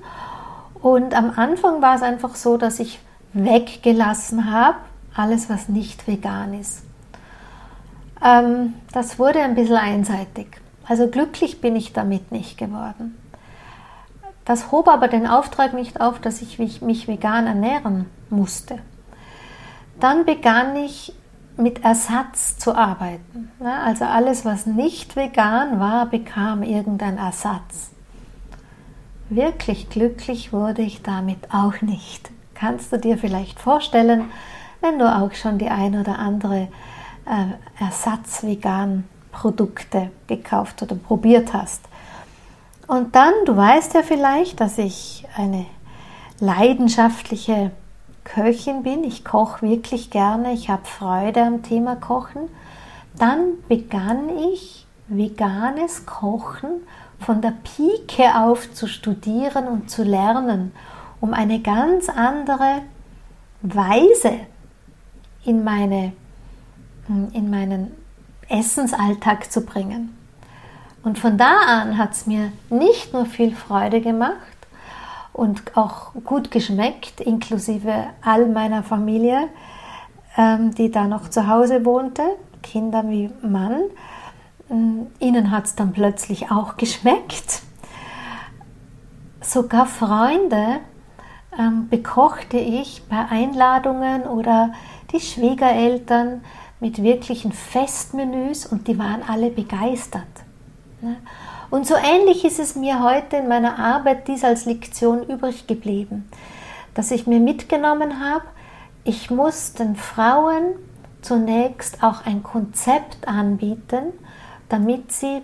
Und 0.82 1.13
am 1.15 1.32
Anfang 1.36 1.82
war 1.82 1.95
es 1.95 2.02
einfach 2.02 2.36
so, 2.36 2.58
dass 2.58 2.80
ich 2.80 2.99
weggelassen 3.34 4.52
habe, 4.52 4.78
alles, 5.15 5.49
was 5.49 5.69
nicht 5.69 6.08
vegan 6.08 6.54
ist. 6.54 6.84
Ähm, 8.23 8.73
das 8.91 9.19
wurde 9.19 9.39
ein 9.41 9.56
bisschen 9.56 9.78
einseitig. 9.78 10.47
Also 10.86 11.08
glücklich 11.08 11.62
bin 11.62 11.76
ich 11.76 11.93
damit 11.93 12.32
nicht 12.32 12.58
geworden. 12.58 13.17
Das 14.45 14.71
hob 14.71 14.88
aber 14.88 15.08
den 15.08 15.26
Auftrag 15.26 15.73
nicht 15.73 16.02
auf, 16.02 16.19
dass 16.19 16.41
ich 16.41 16.60
mich 16.60 17.08
vegan 17.08 17.47
ernähren 17.47 18.08
musste. 18.30 18.80
Dann 19.99 20.26
begann 20.26 20.76
ich 20.76 21.13
mit 21.56 21.84
Ersatz 21.84 22.58
zu 22.58 22.76
arbeiten. 22.76 23.52
Also 23.63 24.06
alles, 24.06 24.43
was 24.43 24.65
nicht 24.65 25.15
vegan 25.15 25.80
war, 25.80 26.08
bekam 26.08 26.63
irgendeinen 26.63 27.17
Ersatz. 27.17 27.91
Wirklich 29.30 29.89
glücklich 29.89 30.52
wurde 30.52 30.82
ich 30.82 31.04
damit 31.04 31.54
auch 31.54 31.82
nicht. 31.82 32.32
Kannst 32.56 32.91
du 32.91 32.97
dir 32.97 33.17
vielleicht 33.17 33.60
vorstellen, 33.60 34.32
wenn 34.84 35.00
du 35.00 35.06
auch 35.06 35.34
schon 35.34 35.58
die 35.58 35.69
ein 35.69 36.00
oder 36.00 36.19
andere 36.19 36.67
äh, 37.26 37.48
Ersatz-Vegan-Produkte 37.80 40.12
gekauft 40.28 40.84
oder 40.84 40.96
probiert 40.96 41.54
hast. 41.54 41.82
Und 42.88 43.15
dann, 43.15 43.32
du 43.46 43.56
weißt 43.56 43.93
ja 43.93 44.02
vielleicht, 44.04 44.60
dass 44.60 44.78
ich 44.78 45.26
eine 45.38 45.65
leidenschaftliche 46.39 47.72
Köchin 48.26 48.84
bin. 48.84 49.06
Ich 49.06 49.24
koche 49.24 49.65
wirklich 49.65 50.10
gerne. 50.10 50.52
Ich 50.54 50.69
habe 50.69 50.84
Freude 50.86 51.43
am 51.43 51.63
Thema 51.63 51.96
Kochen. 51.96 52.50
Dann 53.17 53.54
begann 53.69 54.28
ich 54.52 54.86
veganes 55.08 56.06
Kochen 56.06 56.82
von 57.19 57.41
der 57.41 57.54
Pike 57.63 58.38
auf 58.38 58.74
zu 58.74 58.88
studieren 58.88 59.67
und 59.67 59.89
zu 59.89 60.04
lernen, 60.04 60.74
um 61.22 61.34
eine 61.34 61.62
ganz 61.62 62.10
andere 62.10 62.82
Weise 63.62 64.41
in, 65.45 65.63
meine, 65.63 66.13
in 67.34 67.49
meinen 67.49 67.91
Essensalltag 68.49 69.51
zu 69.51 69.62
bringen. 69.62 70.15
Und 71.03 71.19
von 71.19 71.38
da 71.38 71.58
an 71.67 71.97
hat 71.97 72.13
es 72.13 72.27
mir 72.27 72.51
nicht 72.69 73.13
nur 73.13 73.25
viel 73.25 73.53
Freude 73.56 73.99
gemacht 73.99 74.38
und 75.34 75.75
auch 75.75 76.13
gut 76.23 76.51
geschmeckt, 76.51 77.19
inklusive 77.19 78.06
all 78.21 78.47
meiner 78.47 78.84
Familie, 78.84 79.49
ähm, 80.38 80.73
die 80.73 80.91
da 80.91 81.06
noch 81.06 81.29
zu 81.29 81.47
Hause 81.47 81.84
wohnte, 81.84 82.23
Kinder 82.62 83.03
wie 83.10 83.29
Mann. 83.41 83.82
Ähm, 84.69 85.08
ihnen 85.19 85.51
hat 85.51 85.65
es 85.65 85.75
dann 85.75 85.91
plötzlich 85.91 86.51
auch 86.51 86.77
geschmeckt. 86.77 87.63
Sogar 89.41 89.88
Freunde 89.88 90.79
ähm, 91.60 91.89
bekochte 91.89 92.58
ich 92.58 93.03
bei 93.10 93.25
Einladungen 93.29 94.23
oder 94.23 94.71
die 95.13 95.21
Schwiegereltern 95.21 96.43
mit 96.80 97.02
wirklichen 97.02 97.54
Festmenüs 97.54 98.65
und 98.65 98.88
die 98.88 98.99
waren 98.99 99.23
alle 99.28 99.49
begeistert. 99.49 100.23
Ne? 101.02 101.15
Und 101.69 101.88
so 101.88 101.95
ähnlich 101.95 102.43
ist 102.43 102.60
es 102.60 102.76
mir 102.76 103.02
heute 103.02 103.38
in 103.38 103.47
meiner 103.47 103.80
Arbeit 103.80 104.28
dies 104.28 104.43
als 104.43 104.65
Lektion 104.65 105.23
übrig 105.23 105.65
geblieben, 105.65 106.30
dass 106.93 107.12
ich 107.12 107.26
mir 107.26 107.39
mitgenommen 107.39 108.19
habe, 108.19 108.45
ich 109.06 109.32
muss 109.32 109.73
den 109.73 109.95
Frauen 109.95 110.76
zunächst 111.21 112.04
auch 112.04 112.26
ein 112.26 112.43
Konzept 112.43 113.28
anbieten, 113.28 114.13
damit 114.69 115.12
sie 115.12 115.41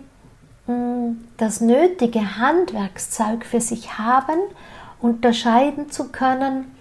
hm, 0.66 1.28
das 1.38 1.62
nötige 1.62 2.38
Handwerkszeug 2.38 3.46
für 3.46 3.62
sich 3.62 3.98
haben, 3.98 4.40
unterscheiden 5.02 5.90
zu 5.90 6.10
können, 6.10 6.76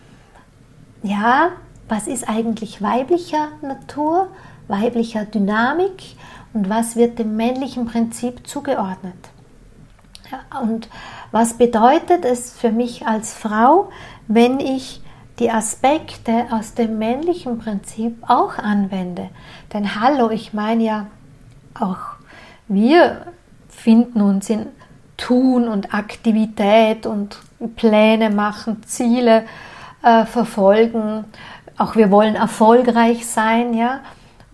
ja, 1.02 1.52
was 1.88 2.06
ist 2.06 2.28
eigentlich 2.28 2.82
weiblicher 2.82 3.48
Natur, 3.62 4.28
weiblicher 4.68 5.24
Dynamik 5.24 6.16
und 6.52 6.68
was 6.68 6.96
wird 6.96 7.18
dem 7.18 7.36
männlichen 7.36 7.86
Prinzip 7.86 8.46
zugeordnet. 8.46 9.16
Ja, 10.30 10.60
und 10.60 10.88
was 11.30 11.54
bedeutet 11.54 12.24
es 12.24 12.52
für 12.52 12.70
mich 12.70 13.06
als 13.06 13.34
Frau, 13.34 13.90
wenn 14.26 14.60
ich 14.60 15.00
die 15.38 15.50
Aspekte 15.50 16.46
aus 16.50 16.74
dem 16.74 16.98
männlichen 16.98 17.58
Prinzip 17.58 18.16
auch 18.28 18.58
anwende? 18.58 19.30
Denn 19.72 20.00
hallo, 20.00 20.30
ich 20.30 20.52
meine 20.52 20.84
ja, 20.84 21.06
auch 21.74 22.18
wir 22.68 23.26
finden 23.68 24.20
uns 24.20 24.50
in 24.50 24.66
Tun 25.16 25.68
und 25.68 25.94
Aktivität 25.94 27.06
und 27.06 27.38
Pläne 27.76 28.30
machen, 28.30 28.82
Ziele 28.84 29.44
äh, 30.02 30.26
verfolgen. 30.26 31.24
Auch 31.78 31.96
wir 31.96 32.10
wollen 32.10 32.34
erfolgreich 32.34 33.26
sein, 33.26 33.72
ja. 33.72 34.00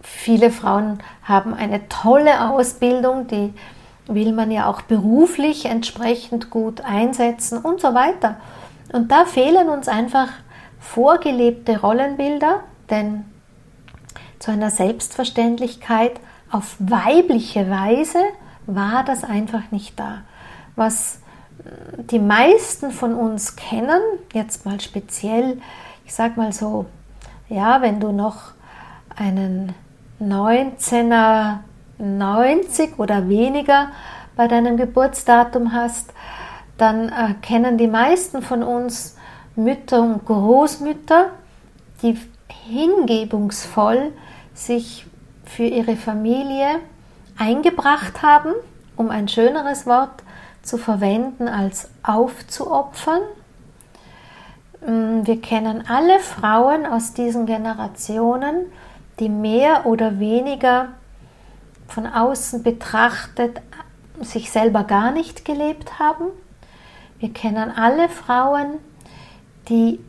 Viele 0.03 0.51
Frauen 0.51 0.99
haben 1.23 1.55
eine 1.55 1.89
tolle 1.89 2.51
Ausbildung, 2.51 3.27
die 3.27 3.55
will 4.07 4.33
man 4.33 4.51
ja 4.51 4.67
auch 4.69 4.83
beruflich 4.83 5.65
entsprechend 5.65 6.51
gut 6.51 6.83
einsetzen 6.83 7.59
und 7.59 7.81
so 7.81 7.95
weiter. 7.95 8.37
Und 8.93 9.11
da 9.11 9.25
fehlen 9.25 9.71
uns 9.71 9.89
einfach 9.89 10.29
vorgelebte 10.79 11.81
Rollenbilder, 11.81 12.61
denn 12.91 13.25
zu 14.39 14.51
einer 14.51 14.71
Selbstverständlichkeit 14.71 16.21
auf 16.51 16.77
weibliche 16.79 17.71
Weise 17.71 18.19
war 18.67 19.03
das 19.05 19.25
einfach 19.25 19.71
nicht 19.71 19.99
da. 19.99 20.19
Was 20.77 21.21
die 22.11 22.19
meisten 22.19 22.91
von 22.91 23.15
uns 23.15 23.57
kennen, 23.57 24.01
jetzt 24.35 24.67
mal 24.67 24.81
speziell, 24.81 25.63
ich 26.05 26.13
sag 26.13 26.37
mal 26.37 26.53
so, 26.53 26.85
ja, 27.49 27.83
wenn 27.83 28.01
du 28.01 28.13
noch 28.13 28.53
einen 29.17 29.75
19er 30.21 31.59
90 31.99 32.99
oder 32.99 33.29
weniger 33.29 33.89
bei 34.37 34.49
deinem 34.49 34.77
Geburtsdatum 34.77 35.73
hast, 35.73 36.13
dann 36.77 37.09
äh, 37.09 37.35
kennen 37.41 37.79
die 37.79 37.87
meisten 37.87 38.43
von 38.43 38.63
uns 38.63 39.17
Mütter 39.57 40.03
und 40.03 40.25
Großmütter, 40.25 41.31
die 42.03 42.19
hingebungsvoll 42.49 44.13
sich 44.55 45.07
für 45.45 45.65
ihre 45.65 45.97
Familie 45.97 46.81
eingebracht 47.39 48.23
haben, 48.23 48.53
um 48.97 49.11
ein 49.11 49.29
schöneres 49.29 49.87
Wort 49.87 50.23
zu 50.63 50.79
verwenden 50.79 51.47
als 51.47 51.91
aufzuopfern. 52.03 53.21
Mm, 54.87 55.27
wir 55.27 55.41
kennen 55.41 55.85
alle 55.89 56.21
Frauen 56.21 56.85
aus 56.85 57.15
diesen 57.15 57.47
Generationen, 57.47 58.67
die 59.19 59.29
mehr 59.29 59.87
oder 59.87 60.19
weniger 60.19 60.89
von 61.89 62.07
außen 62.07 62.63
betrachtet 62.63 63.61
sich 64.21 64.51
selber 64.51 64.85
gar 64.85 65.11
nicht 65.11 65.45
gelebt 65.45 65.99
haben. 65.99 66.27
Wir 67.19 67.33
kennen 67.33 67.71
alle 67.71 68.09
Frauen, 68.09 68.79
die 69.69 70.01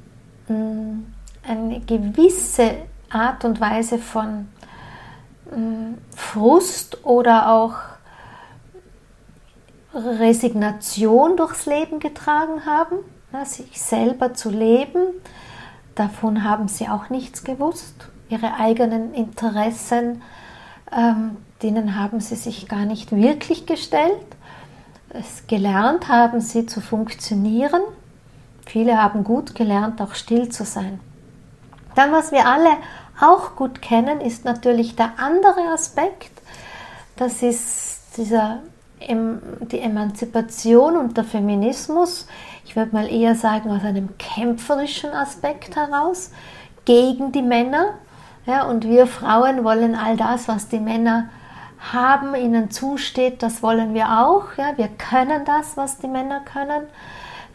mm, 0.47 1.05
eine 1.47 1.79
gewisse 1.81 2.75
Art 3.09 3.45
und 3.45 3.61
Weise 3.61 3.97
von 3.97 4.49
mm, 5.55 5.93
Frust 6.15 7.05
oder 7.05 7.49
auch 7.49 7.75
Resignation 9.93 11.37
durchs 11.37 11.65
Leben 11.65 11.99
getragen 11.99 12.65
haben, 12.65 12.97
sich 13.43 13.81
selber 13.81 14.33
zu 14.33 14.49
leben. 14.49 15.01
Davon 15.95 16.43
haben 16.43 16.67
sie 16.67 16.87
auch 16.87 17.09
nichts 17.09 17.43
gewusst. 17.43 18.07
Ihre 18.29 18.55
eigenen 18.55 19.13
Interessen, 19.13 20.21
ähm, 20.95 21.37
denen 21.61 21.99
haben 21.99 22.21
sie 22.21 22.35
sich 22.35 22.67
gar 22.67 22.85
nicht 22.85 23.11
wirklich 23.11 23.65
gestellt. 23.65 24.25
Es 25.09 25.47
gelernt 25.47 26.07
haben 26.07 26.41
sie 26.41 26.65
zu 26.65 26.81
funktionieren. 26.81 27.81
Viele 28.65 29.01
haben 29.01 29.23
gut 29.23 29.55
gelernt, 29.55 30.01
auch 30.01 30.15
still 30.15 30.49
zu 30.49 30.65
sein. 30.65 30.99
Dann, 31.95 32.11
was 32.11 32.31
wir 32.31 32.45
alle 32.47 32.71
auch 33.21 33.55
gut 33.55 33.81
kennen, 33.81 34.19
ist 34.19 34.43
natürlich 34.43 34.95
der 34.95 35.13
andere 35.17 35.71
Aspekt. 35.73 36.31
Das 37.15 37.41
ist 37.41 38.17
dieser, 38.17 38.59
die 38.99 39.79
Emanzipation 39.79 40.97
und 40.97 41.15
der 41.15 41.23
Feminismus. 41.23 42.27
Ich 42.65 42.75
würde 42.75 42.93
mal 42.93 43.07
eher 43.11 43.35
sagen, 43.35 43.69
aus 43.69 43.83
einem 43.83 44.17
kämpferischen 44.17 45.11
Aspekt 45.11 45.75
heraus 45.75 46.31
gegen 46.83 47.31
die 47.31 47.43
Männer. 47.43 47.93
Ja, 48.45 48.63
und 48.65 48.85
wir 48.85 49.07
Frauen 49.07 49.63
wollen 49.63 49.95
all 49.95 50.17
das, 50.17 50.47
was 50.47 50.67
die 50.67 50.79
Männer 50.79 51.29
haben, 51.93 52.35
ihnen 52.35 52.71
zusteht, 52.71 53.43
das 53.43 53.61
wollen 53.61 53.93
wir 53.93 54.09
auch. 54.09 54.57
Ja? 54.57 54.77
Wir 54.77 54.87
können 54.87 55.45
das, 55.45 55.77
was 55.77 55.99
die 55.99 56.07
Männer 56.07 56.41
können. 56.41 56.87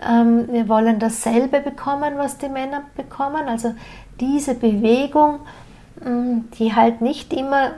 Ähm, 0.01 0.49
wir 0.51 0.69
wollen 0.69 0.99
dasselbe 0.99 1.61
bekommen, 1.61 2.15
was 2.17 2.39
die 2.39 2.49
Männer 2.49 2.85
bekommen. 2.97 3.49
Also 3.49 3.75
diese 4.21 4.55
Bewegung, 4.55 5.41
mm, 6.05 6.51
die 6.59 6.75
halt 6.75 7.01
nicht 7.01 7.33
immer 7.33 7.73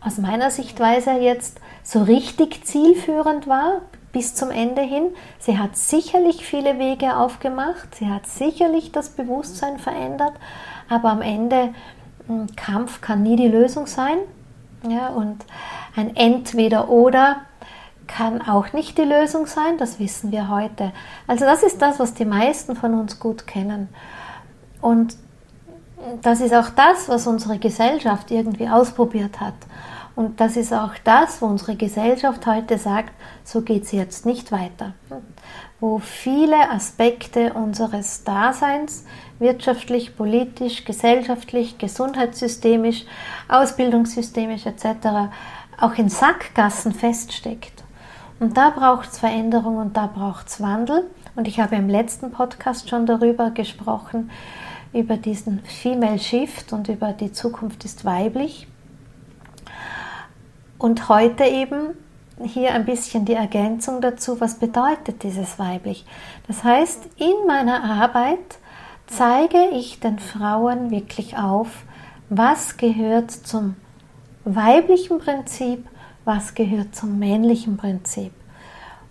aus 0.00 0.18
meiner 0.18 0.50
Sichtweise 0.50 1.12
jetzt 1.12 1.60
so 1.84 2.02
richtig 2.02 2.64
zielführend 2.64 3.46
war 3.46 3.82
bis 4.12 4.34
zum 4.34 4.50
Ende 4.50 4.82
hin. 4.82 5.10
Sie 5.38 5.58
hat 5.58 5.76
sicherlich 5.76 6.46
viele 6.46 6.78
Wege 6.78 7.16
aufgemacht, 7.16 7.94
sie 7.94 8.08
hat 8.08 8.26
sicherlich 8.26 8.92
das 8.92 9.10
Bewusstsein 9.10 9.78
verändert, 9.78 10.34
aber 10.88 11.10
am 11.10 11.22
Ende 11.22 11.74
mm, 12.28 12.46
Kampf 12.56 13.00
kann 13.00 13.22
nie 13.22 13.36
die 13.36 13.48
Lösung 13.48 13.86
sein. 13.86 14.18
Ja, 14.88 15.08
und 15.08 15.44
ein 15.96 16.16
Entweder-Oder 16.16 17.36
kann 18.08 18.42
auch 18.42 18.72
nicht 18.72 18.98
die 18.98 19.04
Lösung 19.04 19.46
sein, 19.46 19.78
das 19.78 19.98
wissen 19.98 20.32
wir 20.32 20.48
heute. 20.48 20.92
Also 21.26 21.44
das 21.44 21.62
ist 21.62 21.80
das, 21.80 21.98
was 22.00 22.14
die 22.14 22.24
meisten 22.24 22.76
von 22.76 22.98
uns 22.98 23.20
gut 23.20 23.46
kennen. 23.46 23.88
Und 24.80 25.16
das 26.20 26.40
ist 26.40 26.52
auch 26.52 26.70
das, 26.70 27.08
was 27.08 27.26
unsere 27.26 27.58
Gesellschaft 27.58 28.30
irgendwie 28.30 28.68
ausprobiert 28.68 29.40
hat. 29.40 29.54
Und 30.14 30.40
das 30.40 30.56
ist 30.56 30.72
auch 30.72 30.92
das, 31.04 31.40
wo 31.40 31.46
unsere 31.46 31.76
Gesellschaft 31.76 32.46
heute 32.46 32.76
sagt, 32.76 33.12
so 33.44 33.62
geht 33.62 33.84
es 33.84 33.92
jetzt 33.92 34.26
nicht 34.26 34.52
weiter. 34.52 34.94
Wo 35.80 35.98
viele 35.98 36.70
Aspekte 36.70 37.54
unseres 37.54 38.22
Daseins 38.24 39.04
wirtschaftlich, 39.38 40.16
politisch, 40.16 40.84
gesellschaftlich, 40.84 41.78
gesundheitssystemisch, 41.78 43.04
ausbildungssystemisch 43.48 44.66
etc. 44.66 45.32
auch 45.80 45.94
in 45.94 46.08
Sackgassen 46.08 46.92
feststeckt. 46.92 47.82
Und 48.38 48.56
da 48.56 48.70
braucht 48.70 49.12
es 49.12 49.18
Veränderung 49.18 49.76
und 49.76 49.96
da 49.96 50.06
braucht 50.06 50.48
es 50.48 50.60
Wandel. 50.60 51.04
Und 51.36 51.48
ich 51.48 51.58
habe 51.60 51.76
im 51.76 51.88
letzten 51.88 52.30
Podcast 52.30 52.90
schon 52.90 53.06
darüber 53.06 53.50
gesprochen, 53.50 54.30
über 54.92 55.16
diesen 55.16 55.60
Female 55.64 56.18
Shift 56.18 56.72
und 56.72 56.88
über 56.88 57.12
die 57.12 57.32
Zukunft 57.32 57.84
ist 57.84 58.04
weiblich. 58.04 58.66
Und 60.82 61.08
heute 61.08 61.44
eben 61.44 61.96
hier 62.42 62.74
ein 62.74 62.84
bisschen 62.84 63.24
die 63.24 63.34
Ergänzung 63.34 64.00
dazu, 64.00 64.40
was 64.40 64.58
bedeutet 64.58 65.22
dieses 65.22 65.60
weiblich. 65.60 66.04
Das 66.48 66.64
heißt, 66.64 67.04
in 67.18 67.46
meiner 67.46 67.84
Arbeit 67.84 68.58
zeige 69.06 69.68
ich 69.74 70.00
den 70.00 70.18
Frauen 70.18 70.90
wirklich 70.90 71.38
auf, 71.38 71.68
was 72.30 72.78
gehört 72.78 73.30
zum 73.30 73.76
weiblichen 74.44 75.20
Prinzip, 75.20 75.86
was 76.24 76.54
gehört 76.54 76.96
zum 76.96 77.16
männlichen 77.16 77.76
Prinzip. 77.76 78.32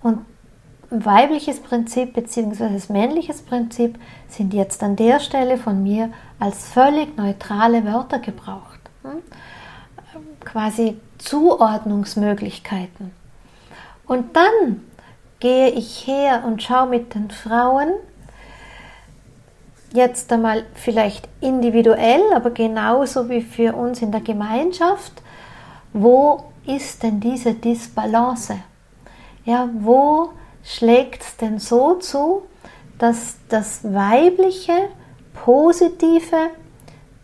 Und 0.02 0.26
weibliches 0.90 1.62
Prinzip 1.62 2.12
bzw. 2.16 2.92
männliches 2.92 3.44
Prinzip 3.44 3.98
sind 4.28 4.54
jetzt 4.54 4.84
an 4.84 4.98
der 4.98 5.22
Stelle 5.22 5.58
von 5.58 5.82
mir 5.82 6.10
als 6.38 6.68
völlig 6.68 7.16
neutrale 7.16 7.86
Wörter 7.86 8.20
gebraucht. 8.20 8.82
Quasi 10.44 11.00
Zuordnungsmöglichkeiten. 11.18 13.12
Und 14.08 14.36
dann 14.36 14.84
gehe 15.40 15.70
ich 15.70 16.06
her 16.08 16.44
und 16.46 16.62
schaue 16.62 16.88
mit 16.88 17.16
den 17.16 17.32
Frauen, 17.32 17.90
jetzt 19.94 20.32
einmal 20.32 20.66
vielleicht 20.74 21.28
individuell, 21.42 22.22
aber 22.34 22.52
genauso 22.52 23.30
wie 23.30 23.42
für 23.42 23.76
uns 23.76 24.02
in 24.02 24.12
der 24.12 24.22
Gemeinschaft, 24.22 25.14
wo 25.94 26.46
ist 26.66 27.04
denn 27.04 27.20
diese 27.20 27.54
Disbalance? 27.54 28.56
Ja, 29.46 29.70
wo 29.74 30.30
schlägt 30.64 31.24
es 31.24 31.38
denn 31.38 31.60
so 31.60 31.96
zu, 31.96 32.44
dass 32.98 33.38
das 33.50 33.84
weibliche, 33.84 34.90
positive 35.34 36.52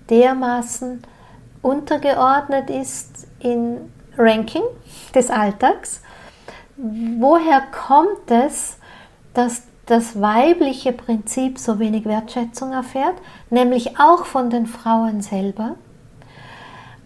dermaßen 0.10 1.04
untergeordnet 1.68 2.70
ist 2.70 3.28
in 3.40 3.92
Ranking 4.18 4.64
des 5.14 5.30
Alltags? 5.30 6.02
Woher 6.78 7.62
kommt 7.62 8.32
es, 8.32 8.78
dass 9.34 9.64
das 9.86 10.22
weibliche 10.22 10.94
Prinzip 10.94 11.60
so 11.60 11.80
wenig 11.80 12.06
Wertschätzung 12.06 12.72
erfährt, 12.72 13.16
nämlich 13.50 14.00
auch 14.00 14.26
von 14.26 14.50
den 14.50 14.66
Frauen 14.66 15.22
selber? 15.22 15.76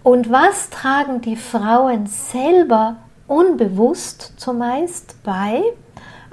Und 0.03 0.31
was 0.31 0.69
tragen 0.69 1.21
die 1.21 1.35
Frauen 1.35 2.05
selber 2.05 2.97
unbewusst 3.27 4.33
zumeist 4.37 5.15
bei 5.23 5.63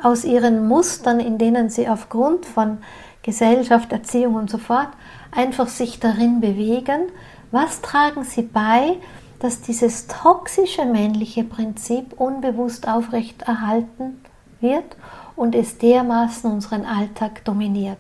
aus 0.03 0.25
ihren 0.25 0.69
Mustern, 0.69 1.21
in 1.21 1.39
denen 1.39 1.71
sie 1.71 1.89
aufgrund 1.89 2.45
von 2.45 2.79
Gesellschaft, 3.23 3.93
Erziehung 3.93 4.35
und 4.35 4.51
so 4.51 4.59
fort 4.59 4.89
einfach 5.33 5.69
sich 5.69 5.99
darin 5.99 6.41
bewegen? 6.41 7.11
Was 7.51 7.81
tragen 7.81 8.25
sie 8.25 8.43
bei, 8.43 8.99
dass 9.39 9.63
dieses 9.63 10.07
toxische 10.07 10.85
männliche 10.85 11.45
Prinzip 11.45 12.21
unbewusst 12.21 12.87
aufrechterhalten 12.89 14.23
wird 14.61 14.97
und 15.37 15.55
es 15.55 15.79
dermaßen 15.79 16.51
unseren 16.51 16.85
Alltag 16.85 17.43
dominiert? 17.45 17.99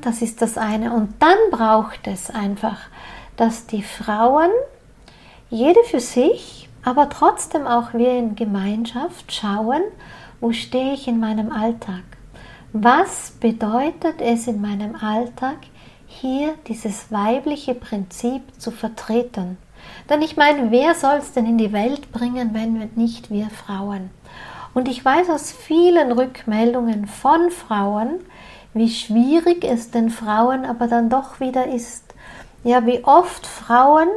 Das 0.00 0.22
ist 0.22 0.40
das 0.40 0.56
eine. 0.56 0.92
Und 0.94 1.14
dann 1.20 1.36
braucht 1.50 2.06
es 2.06 2.30
einfach, 2.30 2.78
dass 3.36 3.66
die 3.66 3.82
Frauen 3.82 4.50
jede 5.50 5.82
für 5.84 6.00
sich, 6.00 6.68
aber 6.84 7.10
trotzdem 7.10 7.66
auch 7.66 7.92
wir 7.92 8.16
in 8.16 8.34
Gemeinschaft 8.34 9.32
schauen, 9.32 9.82
wo 10.40 10.52
stehe 10.52 10.94
ich 10.94 11.06
in 11.06 11.20
meinem 11.20 11.52
Alltag? 11.52 12.02
Was 12.72 13.32
bedeutet 13.40 14.20
es 14.20 14.46
in 14.46 14.62
meinem 14.62 14.94
Alltag, 14.94 15.58
hier 16.06 16.54
dieses 16.66 17.12
weibliche 17.12 17.74
Prinzip 17.74 18.42
zu 18.58 18.70
vertreten? 18.70 19.58
Denn 20.10 20.22
ich 20.22 20.36
meine, 20.36 20.72
wer 20.72 20.94
soll 20.94 21.18
es 21.18 21.32
denn 21.32 21.46
in 21.46 21.56
die 21.56 21.72
Welt 21.72 22.10
bringen, 22.10 22.50
wenn 22.52 22.90
nicht 22.96 23.30
wir 23.30 23.48
Frauen? 23.48 24.10
Und 24.74 24.88
ich 24.88 25.04
weiß 25.04 25.30
aus 25.30 25.52
vielen 25.52 26.12
Rückmeldungen 26.12 27.06
von 27.06 27.50
Frauen, 27.50 28.20
wie 28.74 28.90
schwierig 28.90 29.64
es 29.64 29.92
den 29.92 30.10
Frauen 30.10 30.64
aber 30.64 30.88
dann 30.88 31.10
doch 31.10 31.40
wieder 31.40 31.68
ist. 31.68 32.14
Ja, 32.64 32.84
wie 32.86 33.04
oft 33.04 33.46
Frauen 33.46 34.08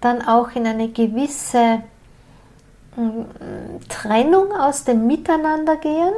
dann 0.00 0.26
auch 0.26 0.50
in 0.54 0.66
eine 0.66 0.88
gewisse 0.88 1.82
mm, 2.96 3.22
Trennung 3.88 4.52
aus 4.52 4.84
dem 4.84 5.06
Miteinander 5.06 5.76
gehen. 5.76 6.12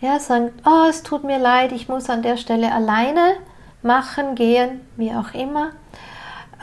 Ja, 0.00 0.18
sagen, 0.18 0.50
oh, 0.64 0.88
es 0.88 1.02
tut 1.02 1.24
mir 1.24 1.38
leid, 1.38 1.72
ich 1.72 1.88
muss 1.88 2.08
an 2.08 2.22
der 2.22 2.36
Stelle 2.36 2.72
alleine 2.72 3.34
machen, 3.82 4.34
gehen, 4.34 4.80
wie 4.96 5.12
auch 5.12 5.34
immer. 5.34 5.70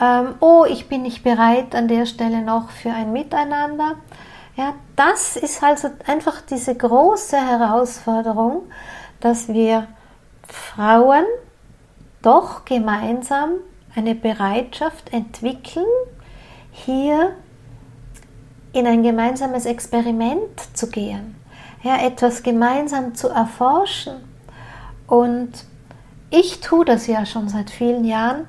Ähm, 0.00 0.34
oh, 0.40 0.64
ich 0.68 0.88
bin 0.88 1.02
nicht 1.02 1.24
bereit 1.24 1.74
an 1.74 1.88
der 1.88 2.06
Stelle 2.06 2.42
noch 2.42 2.70
für 2.70 2.90
ein 2.90 3.12
Miteinander. 3.12 3.96
Ja, 4.56 4.74
das 4.96 5.36
ist 5.36 5.62
also 5.62 5.88
einfach 6.06 6.40
diese 6.40 6.74
große 6.74 7.36
Herausforderung, 7.36 8.62
dass 9.20 9.48
wir 9.48 9.86
Frauen 10.46 11.24
doch 12.22 12.64
gemeinsam 12.64 13.52
eine 13.94 14.14
Bereitschaft 14.14 15.12
entwickeln, 15.12 15.86
hier 16.72 17.32
in 18.72 18.86
ein 18.86 19.02
gemeinsames 19.02 19.66
Experiment 19.66 20.76
zu 20.76 20.88
gehen, 20.88 21.36
ja, 21.82 22.04
etwas 22.04 22.42
gemeinsam 22.42 23.14
zu 23.14 23.28
erforschen. 23.28 24.16
Und 25.06 25.50
ich 26.30 26.60
tue 26.60 26.84
das 26.84 27.06
ja 27.06 27.24
schon 27.24 27.48
seit 27.48 27.70
vielen 27.70 28.04
Jahren 28.04 28.46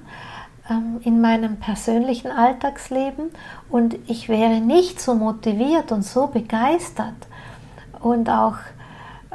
in 1.04 1.22
meinem 1.22 1.58
persönlichen 1.58 2.32
Alltagsleben 2.32 3.32
und 3.70 3.96
ich 4.08 4.30
wäre 4.30 4.60
nicht 4.60 5.00
so 5.00 5.16
motiviert 5.16 5.92
und 5.92 6.04
so 6.04 6.28
begeistert 6.28 7.16
und 8.02 8.30
auch 8.30 8.56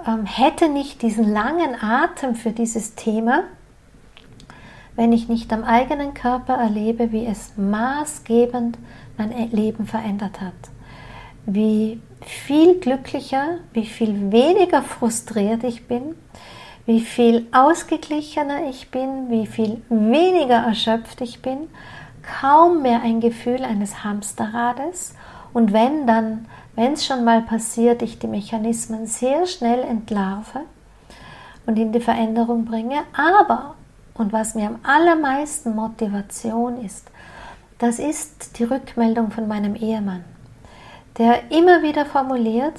ähm, 0.06 0.26
hätte 0.26 0.68
nicht 0.68 1.02
diesen 1.02 1.32
langen 1.32 1.74
Atem 1.80 2.34
für 2.34 2.52
dieses 2.52 2.94
Thema, 2.94 3.44
wenn 4.96 5.12
ich 5.12 5.28
nicht 5.28 5.52
am 5.52 5.64
eigenen 5.64 6.14
Körper 6.14 6.54
erlebe, 6.54 7.10
wie 7.12 7.26
es 7.26 7.52
maßgebend 7.56 8.78
mein 9.16 9.50
Leben 9.50 9.86
verändert 9.86 10.40
hat. 10.40 10.52
Wie 11.46 12.00
viel 12.20 12.80
glücklicher, 12.80 13.58
wie 13.72 13.86
viel 13.86 14.32
weniger 14.32 14.82
frustriert 14.82 15.64
ich 15.64 15.86
bin, 15.86 16.14
wie 16.86 17.00
viel 17.00 17.46
ausgeglichener 17.52 18.68
ich 18.68 18.90
bin, 18.90 19.30
wie 19.30 19.46
viel 19.46 19.82
weniger 19.88 20.56
erschöpft 20.56 21.20
ich 21.20 21.40
bin, 21.40 21.68
kaum 22.40 22.82
mehr 22.82 23.02
ein 23.02 23.20
Gefühl 23.20 23.64
eines 23.64 24.04
Hamsterrades. 24.04 25.14
Und 25.52 25.72
wenn 25.72 26.06
dann, 26.06 26.46
wenn 26.74 26.92
es 26.92 27.06
schon 27.06 27.24
mal 27.24 27.42
passiert, 27.42 28.02
ich 28.02 28.18
die 28.18 28.26
Mechanismen 28.26 29.06
sehr 29.06 29.46
schnell 29.46 29.80
entlarve 29.80 30.60
und 31.66 31.78
in 31.78 31.92
die 31.92 32.00
Veränderung 32.00 32.64
bringe, 32.64 33.02
aber 33.16 33.74
und 34.14 34.32
was 34.32 34.54
mir 34.54 34.68
am 34.68 34.78
allermeisten 34.82 35.74
Motivation 35.74 36.84
ist, 36.84 37.10
das 37.78 37.98
ist 37.98 38.58
die 38.58 38.64
Rückmeldung 38.64 39.30
von 39.30 39.48
meinem 39.48 39.74
Ehemann, 39.74 40.24
der 41.18 41.50
immer 41.50 41.82
wieder 41.82 42.06
formuliert, 42.06 42.78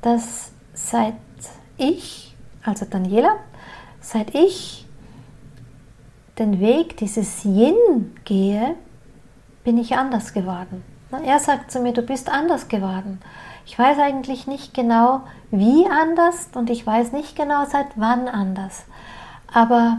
dass 0.00 0.52
seit 0.72 1.14
ich, 1.76 2.33
also 2.64 2.86
Daniela, 2.86 3.36
seit 4.00 4.34
ich 4.34 4.86
den 6.38 6.60
Weg 6.60 6.96
dieses 6.96 7.44
Yin 7.44 8.16
gehe, 8.24 8.74
bin 9.62 9.78
ich 9.78 9.96
anders 9.96 10.32
geworden. 10.32 10.82
Er 11.24 11.38
sagt 11.38 11.70
zu 11.70 11.80
mir, 11.80 11.92
du 11.92 12.02
bist 12.02 12.28
anders 12.28 12.68
geworden. 12.68 13.20
Ich 13.66 13.78
weiß 13.78 13.98
eigentlich 13.98 14.46
nicht 14.46 14.74
genau, 14.74 15.22
wie 15.50 15.86
anders 15.86 16.48
und 16.54 16.70
ich 16.70 16.86
weiß 16.86 17.12
nicht 17.12 17.36
genau, 17.36 17.64
seit 17.66 17.86
wann 17.96 18.28
anders. 18.28 18.84
Aber 19.52 19.98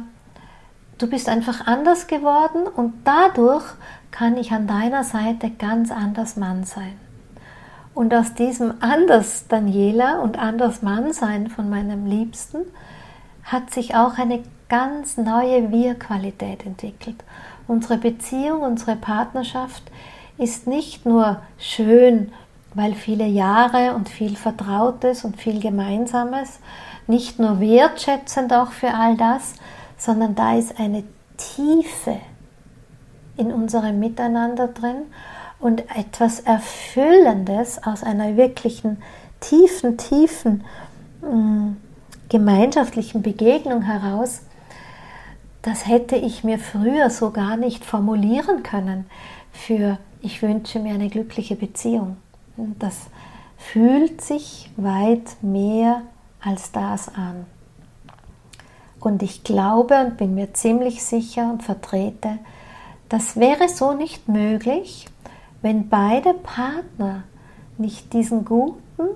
du 0.98 1.08
bist 1.08 1.30
einfach 1.30 1.66
anders 1.66 2.08
geworden 2.08 2.68
und 2.68 2.94
dadurch 3.06 3.64
kann 4.12 4.38
ich 4.38 4.52
an 4.52 4.68
deiner 4.68 5.04
Seite 5.04 5.50
ganz 5.50 5.92
anders 5.92 6.36
Mann 6.36 6.64
sein. 6.64 7.00
Und 7.96 8.14
aus 8.14 8.34
diesem 8.34 8.74
anders 8.82 9.48
Daniela 9.48 10.20
und 10.20 10.38
anders 10.38 10.82
Mann 10.82 11.14
sein 11.14 11.48
von 11.48 11.70
meinem 11.70 12.06
Liebsten 12.06 12.58
hat 13.46 13.74
sich 13.74 13.96
auch 13.96 14.18
eine 14.18 14.44
ganz 14.68 15.16
neue 15.16 15.72
Wir-Qualität 15.72 16.66
entwickelt. 16.66 17.24
Unsere 17.68 17.98
Beziehung, 17.98 18.64
unsere 18.64 18.98
Partnerschaft 18.98 19.84
ist 20.38 20.68
nicht 20.68 21.06
nur 21.06 21.42
schön, 21.58 22.34
weil 22.74 22.96
viele 22.96 23.28
Jahre 23.28 23.96
und 23.96 24.10
viel 24.10 24.36
Vertrautes 24.36 25.24
und 25.24 25.38
viel 25.38 25.62
Gemeinsames, 25.62 26.60
nicht 27.08 27.40
nur 27.40 27.62
wertschätzend 27.62 28.52
auch 28.52 28.72
für 28.72 28.94
all 28.94 29.16
das, 29.16 29.54
sondern 29.98 30.36
da 30.36 30.58
ist 30.58 30.78
eine 30.82 31.06
Tiefe 31.38 32.18
in 33.38 33.54
unserem 33.54 34.00
Miteinander 34.00 34.68
drin 34.68 35.04
und 35.60 35.84
etwas 35.96 36.42
Erfüllendes 36.42 37.84
aus 37.84 38.04
einer 38.04 38.38
wirklichen 38.38 39.02
tiefen, 39.40 39.98
tiefen 39.98 40.64
mh, 41.22 41.30
mm, 41.30 41.78
gemeinschaftlichen 42.30 43.22
Begegnung 43.22 43.84
heraus, 43.84 44.42
das 45.62 45.88
hätte 45.88 46.16
ich 46.16 46.44
mir 46.44 46.60
früher 46.60 47.10
so 47.10 47.32
gar 47.32 47.58
nicht 47.58 47.86
formulieren 47.86 48.64
können 48.64 49.06
für 49.52 49.98
ich 50.22 50.42
wünsche 50.42 50.80
mir 50.80 50.94
eine 50.94 51.10
glückliche 51.10 51.56
Beziehung. 51.56 52.18
Das 52.80 52.96
fühlt 53.58 54.22
sich 54.22 54.72
weit 54.76 55.42
mehr 55.42 56.02
als 56.42 56.72
das 56.72 57.10
an. 57.10 57.46
Und 59.00 59.22
ich 59.22 59.44
glaube 59.44 60.00
und 60.04 60.18
bin 60.18 60.36
mir 60.36 60.54
ziemlich 60.54 61.04
sicher 61.04 61.52
und 61.52 61.64
vertrete, 61.64 62.40
das 63.08 63.38
wäre 63.38 63.70
so 63.70 63.94
nicht 63.94 64.28
möglich, 64.28 65.06
wenn 65.66 65.90
beide 65.90 66.36
Partner 66.36 67.24
nicht 67.80 68.14
diesen 68.14 68.46
guten, 68.46 69.08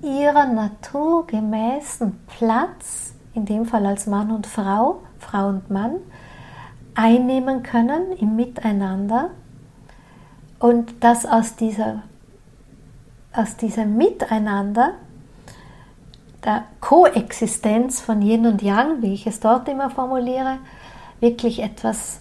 ihrer 0.00 0.46
naturgemäßen 0.46 2.18
Platz, 2.26 3.12
in 3.34 3.44
dem 3.44 3.66
Fall 3.66 3.84
als 3.84 4.06
Mann 4.06 4.30
und 4.30 4.46
Frau, 4.46 5.02
Frau 5.18 5.48
und 5.48 5.68
Mann, 5.68 5.96
einnehmen 6.94 7.62
können 7.62 8.12
im 8.12 8.36
Miteinander 8.36 9.32
und 10.60 11.04
dass 11.04 11.26
aus 11.26 11.56
dieser, 11.56 12.04
aus 13.34 13.58
diesem 13.58 13.98
Miteinander, 13.98 14.92
der 16.42 16.64
Koexistenz 16.80 18.00
von 18.00 18.22
Yin 18.22 18.46
und 18.46 18.62
Yang, 18.62 19.02
wie 19.02 19.12
ich 19.12 19.26
es 19.26 19.40
dort 19.40 19.68
immer 19.68 19.90
formuliere, 19.90 20.56
wirklich 21.20 21.62
etwas 21.62 22.20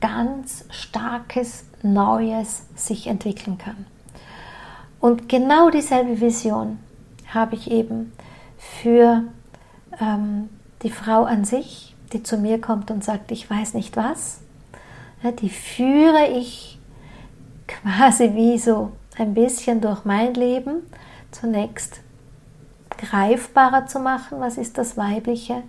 ganz 0.00 0.64
Starkes, 0.70 1.66
Neues 1.92 2.64
sich 2.74 3.06
entwickeln 3.06 3.58
kann. 3.58 3.86
Und 5.00 5.28
genau 5.28 5.70
dieselbe 5.70 6.20
Vision 6.20 6.78
habe 7.32 7.54
ich 7.54 7.70
eben 7.70 8.12
für 8.58 9.24
ähm, 10.00 10.48
die 10.82 10.90
Frau 10.90 11.24
an 11.24 11.44
sich, 11.44 11.94
die 12.12 12.22
zu 12.22 12.38
mir 12.38 12.60
kommt 12.60 12.90
und 12.90 13.04
sagt, 13.04 13.30
ich 13.30 13.48
weiß 13.48 13.74
nicht 13.74 13.96
was. 13.96 14.40
Ja, 15.22 15.32
die 15.32 15.50
führe 15.50 16.28
ich 16.36 16.78
quasi 17.66 18.30
wie 18.34 18.58
so 18.58 18.92
ein 19.18 19.34
bisschen 19.34 19.80
durch 19.80 20.04
mein 20.04 20.34
Leben 20.34 20.82
zunächst 21.30 22.00
greifbarer 22.98 23.86
zu 23.86 23.98
machen, 23.98 24.40
was 24.40 24.56
ist 24.56 24.78
das 24.78 24.96
Weibliche, 24.96 25.62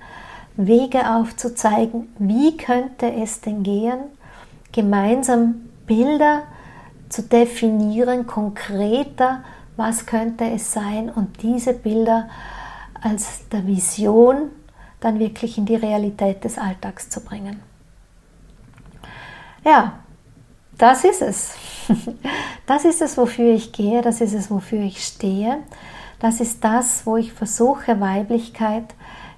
Wege 0.55 1.09
aufzuzeigen, 1.13 2.07
wie 2.17 2.55
könnte 2.57 3.11
es 3.13 3.41
denn 3.41 3.63
gehen, 3.63 3.99
gemeinsam 4.71 5.67
Bilder 5.87 6.43
zu 7.09 7.23
definieren, 7.23 8.27
konkreter, 8.27 9.43
was 9.75 10.05
könnte 10.05 10.45
es 10.45 10.71
sein 10.73 11.09
und 11.09 11.41
diese 11.41 11.73
Bilder 11.73 12.29
als 13.01 13.47
der 13.49 13.65
Vision 13.65 14.49
dann 14.99 15.19
wirklich 15.19 15.57
in 15.57 15.65
die 15.65 15.75
Realität 15.75 16.43
des 16.43 16.57
Alltags 16.57 17.09
zu 17.09 17.21
bringen. 17.21 17.61
Ja, 19.63 19.99
das 20.77 21.03
ist 21.03 21.21
es. 21.21 21.55
Das 22.65 22.83
ist 22.83 23.01
es, 23.01 23.17
wofür 23.17 23.53
ich 23.53 23.71
gehe, 23.71 24.01
das 24.01 24.19
ist 24.19 24.33
es, 24.33 24.51
wofür 24.51 24.81
ich 24.81 25.01
stehe. 25.01 25.59
Das 26.19 26.41
ist 26.41 26.61
das, 26.65 27.05
wo 27.05 27.15
ich 27.15 27.31
versuche, 27.31 28.01
Weiblichkeit 28.01 28.83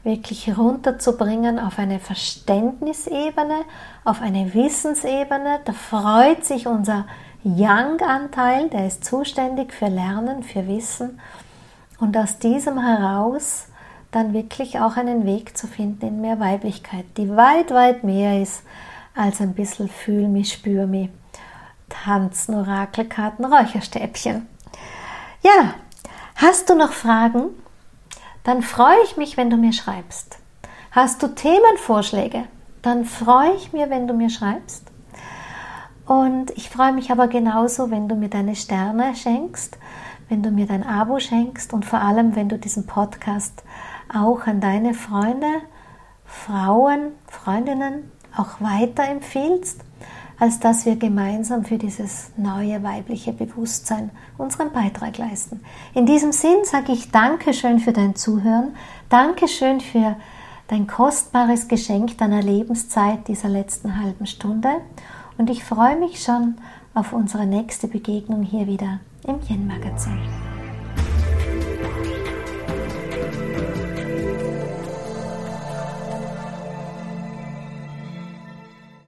wirklich 0.03 0.57
runterzubringen 0.57 1.59
auf 1.59 1.77
eine 1.77 1.99
Verständnisebene, 1.99 3.61
auf 4.05 4.21
eine 4.21 4.53
Wissensebene. 4.53 5.59
Da 5.65 5.73
freut 5.73 6.45
sich 6.45 6.67
unser 6.67 7.05
Young-Anteil, 7.43 8.69
der 8.69 8.87
ist 8.87 9.05
zuständig 9.05 9.73
für 9.73 9.87
Lernen, 9.87 10.43
für 10.43 10.67
Wissen. 10.67 11.19
Und 11.99 12.17
aus 12.17 12.39
diesem 12.39 12.79
heraus 12.79 13.67
dann 14.11 14.33
wirklich 14.33 14.79
auch 14.79 14.97
einen 14.97 15.25
Weg 15.25 15.57
zu 15.57 15.67
finden 15.67 16.07
in 16.07 16.21
mehr 16.21 16.39
Weiblichkeit, 16.39 17.05
die 17.17 17.29
weit, 17.29 17.71
weit 17.71 18.03
mehr 18.03 18.41
ist 18.41 18.63
als 19.15 19.41
ein 19.41 19.53
bisschen 19.53 19.89
Fühl 19.89 20.27
mich, 20.27 20.53
spür 20.53 20.87
mich. 20.87 21.09
Tanzen, 21.89 22.55
Orakelkarten, 22.55 23.45
Räucherstäbchen. 23.45 24.47
Ja, 25.41 25.73
hast 26.35 26.69
du 26.69 26.75
noch 26.75 26.93
Fragen? 26.93 27.49
Dann 28.49 28.63
freue 28.63 28.97
ich 29.03 29.15
mich, 29.15 29.37
wenn 29.37 29.51
du 29.51 29.57
mir 29.57 29.73
schreibst. 29.73 30.39
Hast 30.89 31.21
du 31.21 31.27
Themenvorschläge? 31.27 32.45
Dann 32.81 33.05
freue 33.05 33.53
ich 33.53 33.73
mich, 33.73 33.87
wenn 33.91 34.07
du 34.07 34.15
mir 34.15 34.31
schreibst. 34.31 34.89
Und 36.07 36.49
ich 36.57 36.71
freue 36.71 36.91
mich 36.91 37.11
aber 37.11 37.27
genauso, 37.27 37.91
wenn 37.91 38.09
du 38.09 38.15
mir 38.15 38.29
deine 38.29 38.55
Sterne 38.55 39.15
schenkst, 39.15 39.77
wenn 40.29 40.41
du 40.41 40.49
mir 40.49 40.65
dein 40.65 40.83
Abo 40.83 41.19
schenkst 41.19 41.73
und 41.73 41.85
vor 41.85 42.01
allem, 42.01 42.35
wenn 42.35 42.49
du 42.49 42.57
diesen 42.57 42.87
Podcast 42.87 43.61
auch 44.11 44.47
an 44.47 44.61
deine 44.61 44.95
Freunde, 44.95 45.61
Frauen, 46.25 47.11
Freundinnen 47.27 48.11
auch 48.35 48.59
weiterempfiehlst 48.59 49.81
als 50.39 50.59
dass 50.59 50.85
wir 50.85 50.95
gemeinsam 50.95 51.65
für 51.65 51.77
dieses 51.77 52.31
neue 52.37 52.81
weibliche 52.81 53.33
Bewusstsein 53.33 54.09
unseren 54.37 54.71
Beitrag 54.71 55.17
leisten. 55.17 55.59
In 55.93 56.05
diesem 56.05 56.31
Sinn 56.31 56.63
sage 56.63 56.93
ich 56.93 57.11
Dankeschön 57.11 57.79
für 57.79 57.93
dein 57.93 58.15
Zuhören, 58.15 58.75
Dankeschön 59.09 59.81
für 59.81 60.15
dein 60.67 60.87
kostbares 60.87 61.67
Geschenk 61.67 62.17
deiner 62.17 62.41
Lebenszeit 62.41 63.27
dieser 63.27 63.49
letzten 63.49 64.01
halben 64.01 64.27
Stunde 64.27 64.69
und 65.37 65.49
ich 65.49 65.63
freue 65.63 65.97
mich 65.97 66.23
schon 66.23 66.55
auf 66.93 67.13
unsere 67.13 67.45
nächste 67.45 67.87
Begegnung 67.87 68.43
hier 68.43 68.67
wieder 68.67 68.99
im 69.27 69.39
Yen 69.47 69.67
Magazin. 69.67 70.48